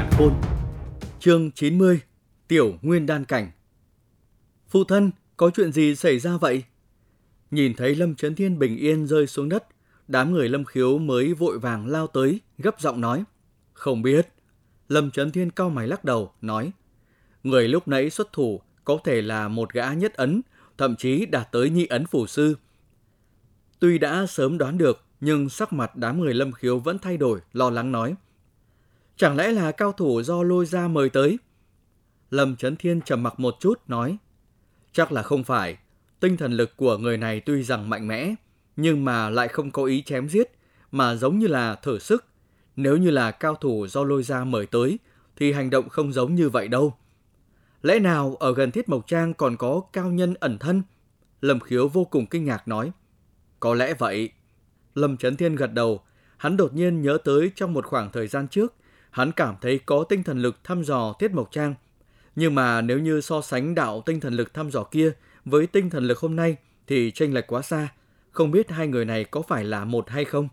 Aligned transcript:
cản 0.00 0.10
khôn. 0.18 0.32
Chương 1.20 1.50
90 1.50 2.00
Tiểu 2.48 2.74
Nguyên 2.82 3.06
Đan 3.06 3.24
Cảnh 3.24 3.50
Phụ 4.68 4.84
thân, 4.84 5.10
có 5.36 5.50
chuyện 5.54 5.72
gì 5.72 5.94
xảy 5.94 6.18
ra 6.18 6.36
vậy? 6.36 6.62
Nhìn 7.50 7.74
thấy 7.74 7.94
Lâm 7.94 8.14
Trấn 8.14 8.34
Thiên 8.34 8.58
bình 8.58 8.76
yên 8.76 9.06
rơi 9.06 9.26
xuống 9.26 9.48
đất, 9.48 9.64
đám 10.08 10.32
người 10.32 10.48
Lâm 10.48 10.64
Khiếu 10.64 10.98
mới 10.98 11.34
vội 11.34 11.58
vàng 11.58 11.86
lao 11.86 12.06
tới, 12.06 12.40
gấp 12.58 12.80
giọng 12.80 13.00
nói. 13.00 13.24
Không 13.72 14.02
biết. 14.02 14.28
Lâm 14.88 15.10
Trấn 15.10 15.30
Thiên 15.30 15.50
cao 15.50 15.70
mày 15.70 15.88
lắc 15.88 16.04
đầu, 16.04 16.32
nói. 16.40 16.72
Người 17.42 17.68
lúc 17.68 17.88
nãy 17.88 18.10
xuất 18.10 18.32
thủ 18.32 18.60
có 18.84 18.98
thể 19.04 19.22
là 19.22 19.48
một 19.48 19.72
gã 19.72 19.92
nhất 19.92 20.14
ấn, 20.14 20.42
thậm 20.78 20.96
chí 20.96 21.26
đạt 21.26 21.52
tới 21.52 21.70
nhị 21.70 21.86
ấn 21.86 22.06
phủ 22.06 22.26
sư. 22.26 22.56
Tuy 23.80 23.98
đã 23.98 24.26
sớm 24.26 24.58
đoán 24.58 24.78
được, 24.78 25.04
nhưng 25.20 25.48
sắc 25.48 25.72
mặt 25.72 25.96
đám 25.96 26.20
người 26.20 26.34
Lâm 26.34 26.52
Khiếu 26.52 26.78
vẫn 26.78 26.98
thay 26.98 27.16
đổi, 27.16 27.40
lo 27.52 27.70
lắng 27.70 27.92
nói. 27.92 28.14
Chẳng 29.20 29.36
lẽ 29.36 29.52
là 29.52 29.72
cao 29.72 29.92
thủ 29.92 30.22
do 30.22 30.42
lôi 30.42 30.66
ra 30.66 30.88
mời 30.88 31.10
tới? 31.10 31.38
Lâm 32.30 32.56
Trấn 32.56 32.76
Thiên 32.76 33.00
trầm 33.00 33.22
mặc 33.22 33.40
một 33.40 33.56
chút, 33.60 33.80
nói. 33.86 34.16
Chắc 34.92 35.12
là 35.12 35.22
không 35.22 35.44
phải. 35.44 35.76
Tinh 36.20 36.36
thần 36.36 36.52
lực 36.52 36.76
của 36.76 36.96
người 36.96 37.16
này 37.16 37.40
tuy 37.40 37.62
rằng 37.62 37.90
mạnh 37.90 38.08
mẽ, 38.08 38.34
nhưng 38.76 39.04
mà 39.04 39.30
lại 39.30 39.48
không 39.48 39.70
có 39.70 39.84
ý 39.84 40.02
chém 40.02 40.28
giết, 40.28 40.50
mà 40.92 41.14
giống 41.14 41.38
như 41.38 41.46
là 41.46 41.74
thử 41.74 41.98
sức. 41.98 42.24
Nếu 42.76 42.96
như 42.96 43.10
là 43.10 43.30
cao 43.30 43.54
thủ 43.54 43.86
do 43.86 44.04
lôi 44.04 44.22
ra 44.22 44.44
mời 44.44 44.66
tới, 44.66 44.98
thì 45.36 45.52
hành 45.52 45.70
động 45.70 45.88
không 45.88 46.12
giống 46.12 46.34
như 46.34 46.48
vậy 46.48 46.68
đâu. 46.68 46.94
Lẽ 47.82 47.98
nào 47.98 48.36
ở 48.40 48.54
gần 48.54 48.70
Thiết 48.70 48.88
Mộc 48.88 49.06
Trang 49.06 49.34
còn 49.34 49.56
có 49.56 49.80
cao 49.92 50.10
nhân 50.10 50.34
ẩn 50.40 50.58
thân? 50.58 50.82
Lâm 51.40 51.60
Khiếu 51.60 51.88
vô 51.88 52.04
cùng 52.04 52.26
kinh 52.26 52.44
ngạc 52.44 52.68
nói. 52.68 52.92
Có 53.60 53.74
lẽ 53.74 53.94
vậy. 53.94 54.30
Lâm 54.94 55.16
Trấn 55.16 55.36
Thiên 55.36 55.56
gật 55.56 55.72
đầu. 55.72 56.02
Hắn 56.36 56.56
đột 56.56 56.74
nhiên 56.74 57.02
nhớ 57.02 57.18
tới 57.24 57.50
trong 57.56 57.72
một 57.72 57.86
khoảng 57.86 58.12
thời 58.12 58.26
gian 58.26 58.48
trước, 58.48 58.74
hắn 59.10 59.32
cảm 59.32 59.54
thấy 59.60 59.78
có 59.78 60.04
tinh 60.08 60.22
thần 60.22 60.42
lực 60.42 60.64
thăm 60.64 60.82
dò 60.82 61.12
Tiết 61.18 61.32
Mộc 61.32 61.52
Trang. 61.52 61.74
Nhưng 62.36 62.54
mà 62.54 62.80
nếu 62.80 62.98
như 62.98 63.20
so 63.20 63.40
sánh 63.42 63.74
đạo 63.74 64.02
tinh 64.06 64.20
thần 64.20 64.34
lực 64.34 64.54
thăm 64.54 64.70
dò 64.70 64.84
kia 64.84 65.12
với 65.44 65.66
tinh 65.66 65.90
thần 65.90 66.04
lực 66.04 66.18
hôm 66.18 66.36
nay 66.36 66.56
thì 66.86 67.10
chênh 67.10 67.34
lệch 67.34 67.46
quá 67.46 67.62
xa. 67.62 67.88
Không 68.30 68.50
biết 68.50 68.70
hai 68.70 68.88
người 68.88 69.04
này 69.04 69.24
có 69.24 69.42
phải 69.42 69.64
là 69.64 69.84
một 69.84 70.10
hay 70.10 70.24
không? 70.24 70.48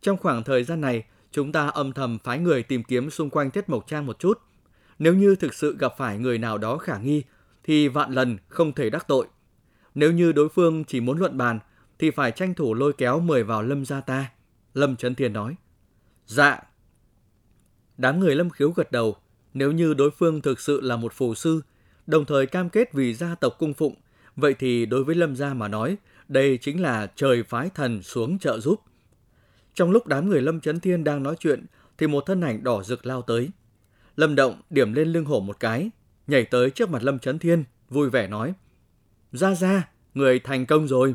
Trong 0.00 0.16
khoảng 0.16 0.44
thời 0.44 0.64
gian 0.64 0.80
này, 0.80 1.04
chúng 1.32 1.52
ta 1.52 1.66
âm 1.66 1.92
thầm 1.92 2.18
phái 2.24 2.38
người 2.38 2.62
tìm 2.62 2.84
kiếm 2.84 3.10
xung 3.10 3.30
quanh 3.30 3.50
Tiết 3.50 3.68
Mộc 3.68 3.86
Trang 3.86 4.06
một 4.06 4.18
chút. 4.18 4.40
Nếu 4.98 5.14
như 5.14 5.36
thực 5.36 5.54
sự 5.54 5.76
gặp 5.78 5.94
phải 5.98 6.18
người 6.18 6.38
nào 6.38 6.58
đó 6.58 6.78
khả 6.78 6.98
nghi, 6.98 7.22
thì 7.64 7.88
vạn 7.88 8.12
lần 8.12 8.38
không 8.48 8.72
thể 8.72 8.90
đắc 8.90 9.08
tội. 9.08 9.26
Nếu 9.94 10.12
như 10.12 10.32
đối 10.32 10.48
phương 10.48 10.84
chỉ 10.84 11.00
muốn 11.00 11.18
luận 11.18 11.38
bàn, 11.38 11.58
thì 11.98 12.10
phải 12.10 12.32
tranh 12.32 12.54
thủ 12.54 12.74
lôi 12.74 12.92
kéo 12.92 13.20
mời 13.20 13.42
vào 13.42 13.62
lâm 13.62 13.84
gia 13.84 14.00
ta. 14.00 14.30
Lâm 14.74 14.96
Trấn 14.96 15.14
Thiên 15.14 15.32
nói. 15.32 15.56
Dạ. 16.26 16.60
Đám 17.98 18.20
người 18.20 18.34
lâm 18.34 18.50
khiếu 18.50 18.70
gật 18.70 18.92
đầu, 18.92 19.16
nếu 19.54 19.72
như 19.72 19.94
đối 19.94 20.10
phương 20.10 20.40
thực 20.40 20.60
sự 20.60 20.80
là 20.80 20.96
một 20.96 21.12
phù 21.12 21.34
sư, 21.34 21.60
đồng 22.06 22.24
thời 22.24 22.46
cam 22.46 22.70
kết 22.70 22.92
vì 22.92 23.14
gia 23.14 23.34
tộc 23.34 23.56
cung 23.58 23.74
phụng, 23.74 23.94
vậy 24.36 24.54
thì 24.58 24.86
đối 24.86 25.04
với 25.04 25.14
lâm 25.14 25.36
gia 25.36 25.54
mà 25.54 25.68
nói, 25.68 25.96
đây 26.28 26.58
chính 26.60 26.82
là 26.82 27.06
trời 27.16 27.42
phái 27.42 27.70
thần 27.74 28.02
xuống 28.02 28.38
trợ 28.38 28.60
giúp. 28.60 28.80
Trong 29.74 29.90
lúc 29.90 30.06
đám 30.06 30.28
người 30.28 30.42
lâm 30.42 30.60
Trấn 30.60 30.80
Thiên 30.80 31.04
đang 31.04 31.22
nói 31.22 31.36
chuyện, 31.38 31.66
thì 31.98 32.06
một 32.06 32.26
thân 32.26 32.40
ảnh 32.40 32.64
đỏ 32.64 32.82
rực 32.82 33.06
lao 33.06 33.22
tới. 33.22 33.48
Lâm 34.16 34.34
Động 34.34 34.60
điểm 34.70 34.92
lên 34.92 35.08
lưng 35.08 35.24
hổ 35.24 35.40
một 35.40 35.60
cái, 35.60 35.90
nhảy 36.26 36.44
tới 36.44 36.70
trước 36.70 36.90
mặt 36.90 37.02
Lâm 37.02 37.18
Trấn 37.18 37.38
Thiên, 37.38 37.64
vui 37.88 38.10
vẻ 38.10 38.28
nói. 38.28 38.54
Ra 39.32 39.54
ra, 39.54 39.88
người 40.14 40.38
thành 40.38 40.66
công 40.66 40.88
rồi. 40.88 41.14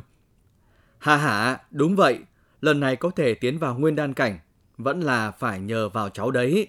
Hà 0.98 1.18
hả, 1.18 1.59
đúng 1.72 1.96
vậy, 1.96 2.20
lần 2.62 2.80
này 2.80 2.96
có 2.96 3.12
thể 3.16 3.34
tiến 3.34 3.58
vào 3.58 3.80
nguyên 3.80 3.96
đan 3.96 4.14
cảnh, 4.14 4.40
vẫn 4.84 5.02
là 5.02 5.32
phải 5.32 5.60
nhờ 5.60 5.90
vào 5.90 6.10
cháu 6.10 6.32
đấy. 6.32 6.68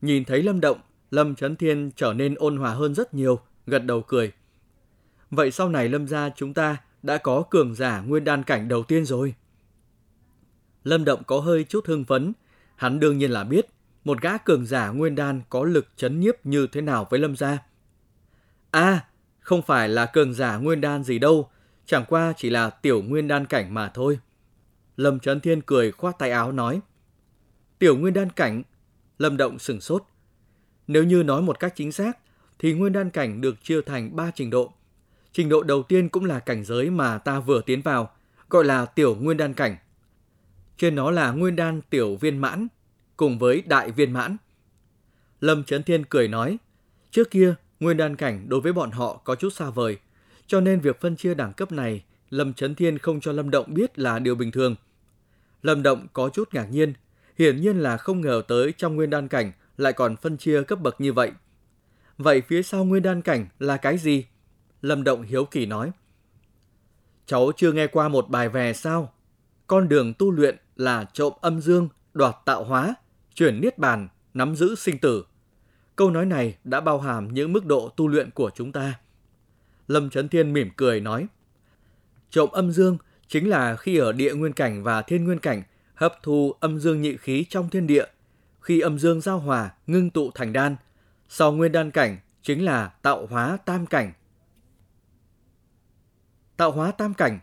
Nhìn 0.00 0.24
thấy 0.24 0.42
Lâm 0.42 0.60
Động, 0.60 0.80
Lâm 1.10 1.34
Trấn 1.34 1.56
Thiên 1.56 1.90
trở 1.96 2.12
nên 2.12 2.34
ôn 2.34 2.56
hòa 2.56 2.74
hơn 2.74 2.94
rất 2.94 3.14
nhiều, 3.14 3.40
gật 3.66 3.78
đầu 3.78 4.02
cười. 4.02 4.32
Vậy 5.30 5.50
sau 5.50 5.68
này 5.68 5.88
Lâm 5.88 6.08
gia 6.08 6.30
chúng 6.30 6.54
ta 6.54 6.76
đã 7.02 7.18
có 7.18 7.42
cường 7.50 7.74
giả 7.74 8.00
nguyên 8.00 8.24
đan 8.24 8.42
cảnh 8.42 8.68
đầu 8.68 8.82
tiên 8.82 9.04
rồi. 9.04 9.34
Lâm 10.84 11.04
Động 11.04 11.22
có 11.26 11.40
hơi 11.40 11.64
chút 11.64 11.86
hưng 11.86 12.04
phấn, 12.04 12.32
hắn 12.76 13.00
đương 13.00 13.18
nhiên 13.18 13.30
là 13.30 13.44
biết 13.44 13.66
một 14.04 14.20
gã 14.20 14.38
cường 14.38 14.66
giả 14.66 14.88
nguyên 14.88 15.14
đan 15.14 15.42
có 15.48 15.64
lực 15.64 15.86
chấn 15.96 16.20
nhiếp 16.20 16.46
như 16.46 16.66
thế 16.66 16.80
nào 16.80 17.06
với 17.10 17.20
Lâm 17.20 17.36
gia. 17.36 17.58
À, 18.70 19.04
không 19.40 19.62
phải 19.62 19.88
là 19.88 20.06
cường 20.06 20.34
giả 20.34 20.56
nguyên 20.56 20.80
đan 20.80 21.04
gì 21.04 21.18
đâu, 21.18 21.50
chẳng 21.86 22.04
qua 22.08 22.32
chỉ 22.36 22.50
là 22.50 22.70
tiểu 22.70 23.02
nguyên 23.02 23.28
đan 23.28 23.46
cảnh 23.46 23.74
mà 23.74 23.88
thôi. 23.88 24.18
Lâm 25.02 25.20
Trấn 25.20 25.40
Thiên 25.40 25.62
cười 25.62 25.92
khoát 25.92 26.18
tay 26.18 26.30
áo 26.30 26.52
nói. 26.52 26.80
Tiểu 27.78 27.96
nguyên 27.96 28.14
đan 28.14 28.30
cảnh, 28.30 28.62
Lâm 29.18 29.36
Động 29.36 29.58
sừng 29.58 29.80
sốt. 29.80 30.02
Nếu 30.86 31.04
như 31.04 31.22
nói 31.22 31.42
một 31.42 31.60
cách 31.60 31.72
chính 31.76 31.92
xác, 31.92 32.18
thì 32.58 32.72
nguyên 32.72 32.92
đan 32.92 33.10
cảnh 33.10 33.40
được 33.40 33.64
chia 33.64 33.80
thành 33.80 34.16
3 34.16 34.30
trình 34.34 34.50
độ. 34.50 34.72
Trình 35.32 35.48
độ 35.48 35.62
đầu 35.62 35.82
tiên 35.82 36.08
cũng 36.08 36.24
là 36.24 36.38
cảnh 36.38 36.64
giới 36.64 36.90
mà 36.90 37.18
ta 37.18 37.40
vừa 37.40 37.60
tiến 37.66 37.82
vào, 37.82 38.10
gọi 38.50 38.64
là 38.64 38.86
tiểu 38.86 39.14
nguyên 39.14 39.36
đan 39.36 39.54
cảnh. 39.54 39.76
Trên 40.78 40.94
nó 40.94 41.10
là 41.10 41.32
nguyên 41.32 41.56
đan 41.56 41.80
tiểu 41.90 42.16
viên 42.16 42.38
mãn, 42.38 42.68
cùng 43.16 43.38
với 43.38 43.62
đại 43.66 43.90
viên 43.90 44.12
mãn. 44.12 44.36
Lâm 45.40 45.64
Trấn 45.64 45.82
Thiên 45.82 46.04
cười 46.04 46.28
nói, 46.28 46.58
trước 47.10 47.30
kia 47.30 47.54
nguyên 47.80 47.96
đan 47.96 48.16
cảnh 48.16 48.48
đối 48.48 48.60
với 48.60 48.72
bọn 48.72 48.90
họ 48.90 49.20
có 49.24 49.34
chút 49.34 49.50
xa 49.52 49.70
vời, 49.70 49.98
cho 50.46 50.60
nên 50.60 50.80
việc 50.80 51.00
phân 51.00 51.16
chia 51.16 51.34
đẳng 51.34 51.52
cấp 51.52 51.72
này 51.72 52.04
Lâm 52.30 52.54
Trấn 52.54 52.74
Thiên 52.74 52.98
không 52.98 53.20
cho 53.20 53.32
Lâm 53.32 53.50
Động 53.50 53.74
biết 53.74 53.98
là 53.98 54.18
điều 54.18 54.34
bình 54.34 54.50
thường. 54.50 54.76
Lâm 55.62 55.82
Động 55.82 56.06
có 56.12 56.28
chút 56.28 56.54
ngạc 56.54 56.66
nhiên, 56.70 56.92
hiển 57.38 57.60
nhiên 57.60 57.76
là 57.76 57.96
không 57.96 58.20
ngờ 58.20 58.42
tới 58.48 58.72
trong 58.76 58.96
nguyên 58.96 59.10
đan 59.10 59.28
cảnh 59.28 59.52
lại 59.76 59.92
còn 59.92 60.16
phân 60.16 60.36
chia 60.36 60.62
cấp 60.62 60.80
bậc 60.80 61.00
như 61.00 61.12
vậy. 61.12 61.30
Vậy 62.18 62.40
phía 62.40 62.62
sau 62.62 62.84
nguyên 62.84 63.02
đan 63.02 63.22
cảnh 63.22 63.46
là 63.58 63.76
cái 63.76 63.98
gì? 63.98 64.26
Lâm 64.82 65.04
Động 65.04 65.22
hiếu 65.22 65.44
kỳ 65.44 65.66
nói. 65.66 65.92
Cháu 67.26 67.52
chưa 67.56 67.72
nghe 67.72 67.86
qua 67.86 68.08
một 68.08 68.28
bài 68.28 68.48
về 68.48 68.72
sao? 68.72 69.12
Con 69.66 69.88
đường 69.88 70.14
tu 70.14 70.30
luyện 70.30 70.56
là 70.76 71.04
trộm 71.12 71.32
âm 71.40 71.60
dương, 71.60 71.88
đoạt 72.14 72.34
tạo 72.44 72.64
hóa, 72.64 72.94
chuyển 73.34 73.60
niết 73.60 73.78
bàn, 73.78 74.08
nắm 74.34 74.56
giữ 74.56 74.74
sinh 74.74 74.98
tử. 74.98 75.24
Câu 75.96 76.10
nói 76.10 76.26
này 76.26 76.56
đã 76.64 76.80
bao 76.80 77.00
hàm 77.00 77.34
những 77.34 77.52
mức 77.52 77.66
độ 77.66 77.88
tu 77.88 78.08
luyện 78.08 78.30
của 78.30 78.50
chúng 78.54 78.72
ta. 78.72 79.00
Lâm 79.88 80.10
Trấn 80.10 80.28
Thiên 80.28 80.52
mỉm 80.52 80.70
cười 80.76 81.00
nói, 81.00 81.26
trộm 82.30 82.50
âm 82.52 82.72
dương 82.72 82.98
chính 83.32 83.48
là 83.48 83.76
khi 83.76 83.96
ở 83.96 84.12
địa 84.12 84.34
nguyên 84.34 84.52
cảnh 84.52 84.82
và 84.82 85.02
thiên 85.02 85.24
nguyên 85.24 85.38
cảnh 85.38 85.62
hấp 85.94 86.14
thu 86.22 86.54
âm 86.60 86.78
dương 86.78 87.02
nhị 87.02 87.16
khí 87.16 87.46
trong 87.48 87.68
thiên 87.68 87.86
địa. 87.86 88.04
Khi 88.60 88.80
âm 88.80 88.98
dương 88.98 89.20
giao 89.20 89.38
hòa, 89.38 89.70
ngưng 89.86 90.10
tụ 90.10 90.30
thành 90.34 90.52
đan. 90.52 90.76
Sau 91.28 91.52
nguyên 91.52 91.72
đan 91.72 91.90
cảnh 91.90 92.18
chính 92.42 92.64
là 92.64 92.88
tạo 93.02 93.26
hóa 93.26 93.58
tam 93.64 93.86
cảnh. 93.86 94.12
Tạo 96.56 96.70
hóa 96.70 96.92
tam 96.92 97.14
cảnh, 97.14 97.38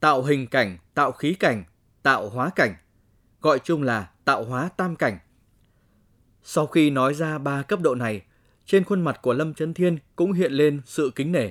tạo 0.00 0.22
hình 0.22 0.46
cảnh, 0.46 0.78
tạo 0.94 1.12
khí 1.12 1.34
cảnh, 1.34 1.64
tạo 2.02 2.28
hóa 2.28 2.50
cảnh, 2.56 2.74
gọi 3.40 3.58
chung 3.58 3.82
là 3.82 4.10
tạo 4.24 4.44
hóa 4.44 4.68
tam 4.76 4.96
cảnh. 4.96 5.18
Sau 6.42 6.66
khi 6.66 6.90
nói 6.90 7.14
ra 7.14 7.38
ba 7.38 7.62
cấp 7.62 7.80
độ 7.80 7.94
này, 7.94 8.22
trên 8.66 8.84
khuôn 8.84 9.00
mặt 9.00 9.18
của 9.22 9.32
Lâm 9.32 9.54
Chấn 9.54 9.74
Thiên 9.74 9.98
cũng 10.16 10.32
hiện 10.32 10.52
lên 10.52 10.80
sự 10.86 11.12
kính 11.14 11.32
nể. 11.32 11.50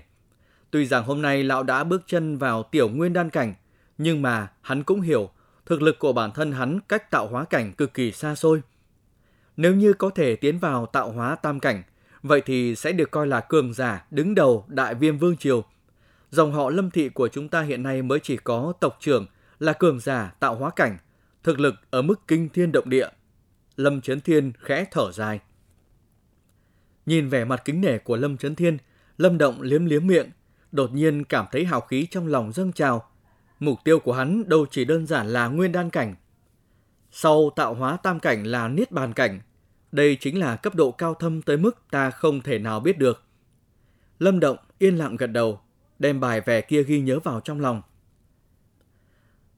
Tuy 0.71 0.85
rằng 0.85 1.03
hôm 1.03 1.21
nay 1.21 1.43
lão 1.43 1.63
đã 1.63 1.83
bước 1.83 2.01
chân 2.07 2.37
vào 2.37 2.63
tiểu 2.63 2.89
nguyên 2.89 3.13
đan 3.13 3.29
cảnh, 3.29 3.53
nhưng 3.97 4.21
mà 4.21 4.47
hắn 4.61 4.83
cũng 4.83 5.01
hiểu 5.01 5.29
thực 5.65 5.81
lực 5.81 5.99
của 5.99 6.13
bản 6.13 6.31
thân 6.31 6.51
hắn 6.51 6.79
cách 6.89 7.11
tạo 7.11 7.27
hóa 7.27 7.45
cảnh 7.45 7.73
cực 7.73 7.93
kỳ 7.93 8.11
xa 8.11 8.35
xôi. 8.35 8.61
Nếu 9.57 9.75
như 9.75 9.93
có 9.93 10.09
thể 10.09 10.35
tiến 10.35 10.59
vào 10.59 10.85
tạo 10.85 11.11
hóa 11.11 11.35
tam 11.35 11.59
cảnh, 11.59 11.83
vậy 12.23 12.41
thì 12.45 12.75
sẽ 12.75 12.91
được 12.91 13.11
coi 13.11 13.27
là 13.27 13.39
cường 13.39 13.73
giả 13.73 14.05
đứng 14.11 14.35
đầu 14.35 14.65
đại 14.67 14.95
viêm 14.95 15.17
vương 15.17 15.37
triều. 15.37 15.63
Dòng 16.31 16.53
họ 16.53 16.69
lâm 16.69 16.91
thị 16.91 17.09
của 17.09 17.27
chúng 17.27 17.49
ta 17.49 17.61
hiện 17.61 17.83
nay 17.83 18.01
mới 18.01 18.19
chỉ 18.19 18.37
có 18.37 18.73
tộc 18.79 18.97
trưởng 18.99 19.25
là 19.59 19.73
cường 19.73 19.99
giả 19.99 20.33
tạo 20.39 20.55
hóa 20.55 20.69
cảnh, 20.75 20.97
thực 21.43 21.59
lực 21.59 21.75
ở 21.89 22.01
mức 22.01 22.27
kinh 22.27 22.49
thiên 22.49 22.71
động 22.71 22.89
địa. 22.89 23.07
Lâm 23.75 24.01
Trấn 24.01 24.21
Thiên 24.21 24.51
khẽ 24.59 24.85
thở 24.91 25.11
dài. 25.11 25.39
Nhìn 27.05 27.29
vẻ 27.29 27.45
mặt 27.45 27.61
kính 27.65 27.81
nể 27.81 27.97
của 27.97 28.17
Lâm 28.17 28.37
Trấn 28.37 28.55
Thiên, 28.55 28.77
Lâm 29.17 29.37
Động 29.37 29.61
liếm 29.61 29.85
liếm 29.85 30.07
miệng, 30.07 30.29
đột 30.71 30.93
nhiên 30.93 31.23
cảm 31.23 31.45
thấy 31.51 31.65
hào 31.65 31.81
khí 31.81 32.07
trong 32.11 32.27
lòng 32.27 32.51
dâng 32.51 32.71
trào. 32.71 33.05
Mục 33.59 33.79
tiêu 33.83 33.99
của 33.99 34.13
hắn 34.13 34.49
đâu 34.49 34.65
chỉ 34.71 34.85
đơn 34.85 35.05
giản 35.05 35.27
là 35.27 35.47
nguyên 35.47 35.71
đan 35.71 35.89
cảnh. 35.89 36.15
Sau 37.11 37.49
tạo 37.55 37.73
hóa 37.73 37.97
tam 37.97 38.19
cảnh 38.19 38.43
là 38.43 38.67
niết 38.67 38.91
bàn 38.91 39.13
cảnh. 39.13 39.39
Đây 39.91 40.17
chính 40.19 40.39
là 40.39 40.55
cấp 40.55 40.75
độ 40.75 40.91
cao 40.91 41.13
thâm 41.13 41.41
tới 41.41 41.57
mức 41.57 41.77
ta 41.91 42.11
không 42.11 42.41
thể 42.41 42.59
nào 42.59 42.79
biết 42.79 42.97
được. 42.97 43.23
Lâm 44.19 44.39
Động 44.39 44.57
yên 44.79 44.95
lặng 44.97 45.15
gật 45.15 45.27
đầu, 45.27 45.61
đem 45.99 46.19
bài 46.19 46.41
vẻ 46.41 46.61
kia 46.61 46.83
ghi 46.83 46.99
nhớ 46.99 47.19
vào 47.19 47.39
trong 47.39 47.61
lòng. 47.61 47.81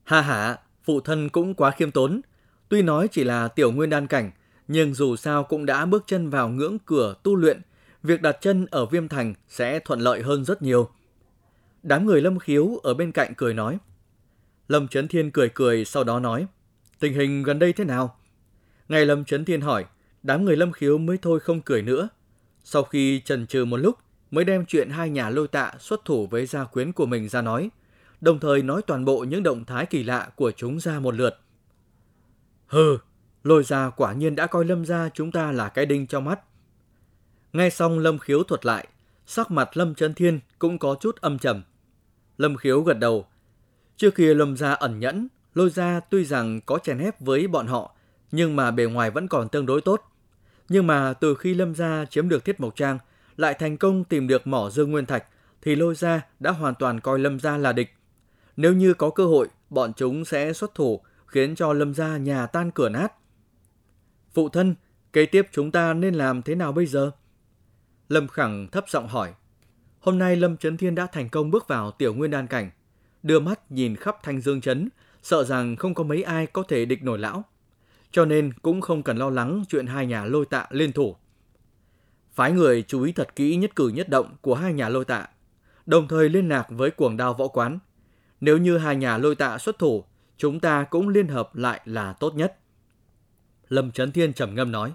Ha 0.03 0.21
ha, 0.21 0.57
phụ 0.83 1.01
thân 1.01 1.29
cũng 1.29 1.53
quá 1.53 1.71
khiêm 1.71 1.91
tốn. 1.91 2.21
Tuy 2.69 2.81
nói 2.81 3.07
chỉ 3.11 3.23
là 3.23 3.47
tiểu 3.47 3.71
nguyên 3.71 3.89
đan 3.89 4.07
cảnh, 4.07 4.31
nhưng 4.67 4.93
dù 4.93 5.15
sao 5.15 5.43
cũng 5.43 5.65
đã 5.65 5.85
bước 5.85 6.03
chân 6.07 6.29
vào 6.29 6.49
ngưỡng 6.49 6.77
cửa 6.79 7.15
tu 7.23 7.35
luyện, 7.35 7.61
việc 8.03 8.21
đặt 8.21 8.37
chân 8.41 8.65
ở 8.71 8.85
Viêm 8.85 9.07
Thành 9.07 9.33
sẽ 9.47 9.79
thuận 9.79 9.99
lợi 9.99 10.21
hơn 10.21 10.45
rất 10.45 10.61
nhiều. 10.61 10.89
Đám 11.83 12.05
người 12.05 12.21
Lâm 12.21 12.39
Khiếu 12.39 12.79
ở 12.83 12.93
bên 12.93 13.11
cạnh 13.11 13.33
cười 13.37 13.53
nói. 13.53 13.77
Lâm 14.67 14.87
Trấn 14.87 15.07
Thiên 15.07 15.31
cười 15.31 15.49
cười 15.49 15.85
sau 15.85 16.03
đó 16.03 16.19
nói, 16.19 16.45
tình 16.99 17.13
hình 17.13 17.43
gần 17.43 17.59
đây 17.59 17.73
thế 17.73 17.83
nào? 17.85 18.17
Ngày 18.89 19.05
Lâm 19.05 19.25
Trấn 19.25 19.45
Thiên 19.45 19.61
hỏi, 19.61 19.85
Đám 20.23 20.45
người 20.45 20.57
lâm 20.57 20.71
khiếu 20.71 20.97
mới 20.97 21.17
thôi 21.17 21.39
không 21.39 21.61
cười 21.61 21.81
nữa. 21.81 22.09
Sau 22.63 22.83
khi 22.83 23.19
trần 23.19 23.47
trừ 23.47 23.65
một 23.65 23.77
lúc, 23.77 23.95
mới 24.31 24.45
đem 24.45 24.65
chuyện 24.65 24.89
hai 24.89 25.09
nhà 25.09 25.29
lôi 25.29 25.47
tạ 25.47 25.71
xuất 25.79 26.05
thủ 26.05 26.27
với 26.27 26.45
gia 26.45 26.63
quyến 26.63 26.91
của 26.91 27.05
mình 27.05 27.29
ra 27.29 27.41
nói, 27.41 27.69
đồng 28.21 28.39
thời 28.39 28.63
nói 28.63 28.81
toàn 28.81 29.05
bộ 29.05 29.23
những 29.23 29.43
động 29.43 29.65
thái 29.65 29.85
kỳ 29.85 30.03
lạ 30.03 30.29
của 30.35 30.51
chúng 30.51 30.79
ra 30.79 30.99
một 30.99 31.15
lượt. 31.15 31.39
Hừ, 32.67 32.97
lôi 33.43 33.63
gia 33.63 33.89
quả 33.89 34.13
nhiên 34.13 34.35
đã 34.35 34.47
coi 34.47 34.65
lâm 34.65 34.85
gia 34.85 35.09
chúng 35.09 35.31
ta 35.31 35.51
là 35.51 35.69
cái 35.69 35.85
đinh 35.85 36.07
trong 36.07 36.25
mắt. 36.25 36.39
Nghe 37.53 37.69
xong 37.69 37.99
lâm 37.99 38.19
khiếu 38.19 38.43
thuật 38.43 38.65
lại, 38.65 38.87
sắc 39.25 39.51
mặt 39.51 39.77
lâm 39.77 39.95
chân 39.95 40.13
thiên 40.13 40.39
cũng 40.59 40.79
có 40.79 40.95
chút 41.01 41.15
âm 41.21 41.39
trầm. 41.39 41.61
Lâm 42.41 42.57
khiếu 42.57 42.81
gật 42.81 42.99
đầu. 42.99 43.25
Trước 43.97 44.15
kia 44.15 44.33
lâm 44.33 44.57
gia 44.57 44.71
ẩn 44.71 44.99
nhẫn, 44.99 45.27
lôi 45.53 45.69
gia 45.69 45.99
tuy 45.99 46.25
rằng 46.25 46.61
có 46.65 46.79
chèn 46.83 46.97
ép 46.97 47.21
với 47.21 47.47
bọn 47.47 47.67
họ, 47.67 47.95
nhưng 48.31 48.55
mà 48.55 48.71
bề 48.71 48.85
ngoài 48.85 49.11
vẫn 49.11 49.27
còn 49.27 49.49
tương 49.49 49.65
đối 49.65 49.81
tốt. 49.81 50.01
Nhưng 50.69 50.87
mà 50.87 51.13
từ 51.13 51.35
khi 51.35 51.53
lâm 51.53 51.75
gia 51.75 52.05
chiếm 52.05 52.29
được 52.29 52.45
thiết 52.45 52.59
mộc 52.59 52.75
trang, 52.75 52.99
lại 53.37 53.53
thành 53.53 53.77
công 53.77 54.03
tìm 54.03 54.27
được 54.27 54.47
mỏ 54.47 54.69
dương 54.69 54.91
nguyên 54.91 55.05
thạch, 55.05 55.25
thì 55.61 55.75
lôi 55.75 55.95
gia 55.95 56.21
đã 56.39 56.51
hoàn 56.51 56.75
toàn 56.75 56.99
coi 56.99 57.19
lâm 57.19 57.39
gia 57.39 57.57
là 57.57 57.73
địch. 57.73 57.93
Nếu 58.57 58.73
như 58.73 58.93
có 58.93 59.09
cơ 59.09 59.25
hội, 59.25 59.47
bọn 59.69 59.93
chúng 59.93 60.25
sẽ 60.25 60.53
xuất 60.53 60.75
thủ, 60.75 61.01
khiến 61.25 61.55
cho 61.55 61.73
lâm 61.73 61.93
gia 61.93 62.17
nhà 62.17 62.45
tan 62.45 62.71
cửa 62.71 62.89
nát. 62.89 63.13
Phụ 64.33 64.49
thân, 64.49 64.75
kế 65.13 65.25
tiếp 65.25 65.47
chúng 65.51 65.71
ta 65.71 65.93
nên 65.93 66.13
làm 66.13 66.41
thế 66.41 66.55
nào 66.55 66.71
bây 66.71 66.85
giờ? 66.85 67.11
Lâm 68.09 68.27
Khẳng 68.27 68.67
thấp 68.71 68.89
giọng 68.89 69.07
hỏi. 69.07 69.33
Hôm 70.01 70.19
nay 70.19 70.35
Lâm 70.35 70.57
Trấn 70.57 70.77
Thiên 70.77 70.95
đã 70.95 71.05
thành 71.05 71.29
công 71.29 71.51
bước 71.51 71.67
vào 71.67 71.91
tiểu 71.91 72.13
nguyên 72.13 72.31
đan 72.31 72.47
cảnh, 72.47 72.71
đưa 73.23 73.39
mắt 73.39 73.71
nhìn 73.71 73.95
khắp 73.95 74.17
thanh 74.23 74.41
dương 74.41 74.61
chấn, 74.61 74.89
sợ 75.23 75.43
rằng 75.43 75.75
không 75.75 75.93
có 75.93 76.03
mấy 76.03 76.23
ai 76.23 76.47
có 76.47 76.63
thể 76.63 76.85
địch 76.85 77.03
nổi 77.03 77.19
lão. 77.19 77.43
Cho 78.11 78.25
nên 78.25 78.53
cũng 78.53 78.81
không 78.81 79.03
cần 79.03 79.17
lo 79.17 79.29
lắng 79.29 79.63
chuyện 79.69 79.87
hai 79.87 80.05
nhà 80.05 80.25
lôi 80.25 80.45
tạ 80.45 80.65
liên 80.69 80.91
thủ. 80.91 81.15
Phái 82.33 82.51
người 82.51 82.83
chú 82.87 83.03
ý 83.03 83.11
thật 83.11 83.35
kỹ 83.35 83.55
nhất 83.55 83.75
cử 83.75 83.87
nhất 83.87 84.09
động 84.09 84.35
của 84.41 84.55
hai 84.55 84.73
nhà 84.73 84.89
lôi 84.89 85.05
tạ, 85.05 85.27
đồng 85.85 86.07
thời 86.07 86.29
liên 86.29 86.49
lạc 86.49 86.67
với 86.69 86.91
cuồng 86.91 87.17
đao 87.17 87.33
võ 87.33 87.47
quán. 87.47 87.79
Nếu 88.41 88.57
như 88.57 88.77
hai 88.77 88.95
nhà 88.95 89.17
lôi 89.17 89.35
tạ 89.35 89.57
xuất 89.57 89.79
thủ, 89.79 90.03
chúng 90.37 90.59
ta 90.59 90.83
cũng 90.83 91.09
liên 91.09 91.27
hợp 91.27 91.55
lại 91.55 91.81
là 91.85 92.13
tốt 92.13 92.35
nhất. 92.35 92.57
Lâm 93.69 93.91
Trấn 93.91 94.11
Thiên 94.11 94.33
trầm 94.33 94.55
ngâm 94.55 94.71
nói. 94.71 94.93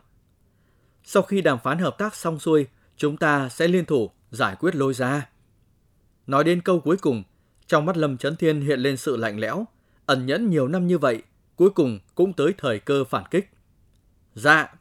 Sau 1.05 1.23
khi 1.23 1.41
đàm 1.41 1.59
phán 1.59 1.79
hợp 1.79 1.99
tác 1.99 2.15
xong 2.15 2.39
xuôi, 2.39 2.67
chúng 2.97 3.17
ta 3.17 3.49
sẽ 3.49 3.69
liên 3.69 3.85
thủ 3.85 4.11
giải 4.37 4.57
quyết 4.61 4.75
lôi 4.75 4.95
ra. 4.95 5.29
Nói 6.27 6.45
đến 6.45 6.61
câu 6.61 6.81
cuối 6.81 6.97
cùng, 6.97 7.23
trong 7.67 7.87
mắt 7.87 7.97
Lâm 7.97 8.17
Trấn 8.17 8.37
Thiên 8.37 8.61
hiện 8.61 8.81
lên 8.81 8.97
sự 8.97 9.17
lạnh 9.17 9.41
lẽo, 9.41 9.65
ẩn 10.07 10.27
nhẫn 10.27 10.51
nhiều 10.51 10.69
năm 10.69 10.87
như 10.87 10.99
vậy, 10.99 11.23
cuối 11.57 11.71
cùng 11.71 11.99
cũng 12.15 12.33
tới 12.33 12.55
thời 12.59 12.79
cơ 12.79 13.05
phản 13.05 13.25
kích. 13.31 13.51
Dạ. 14.35 14.75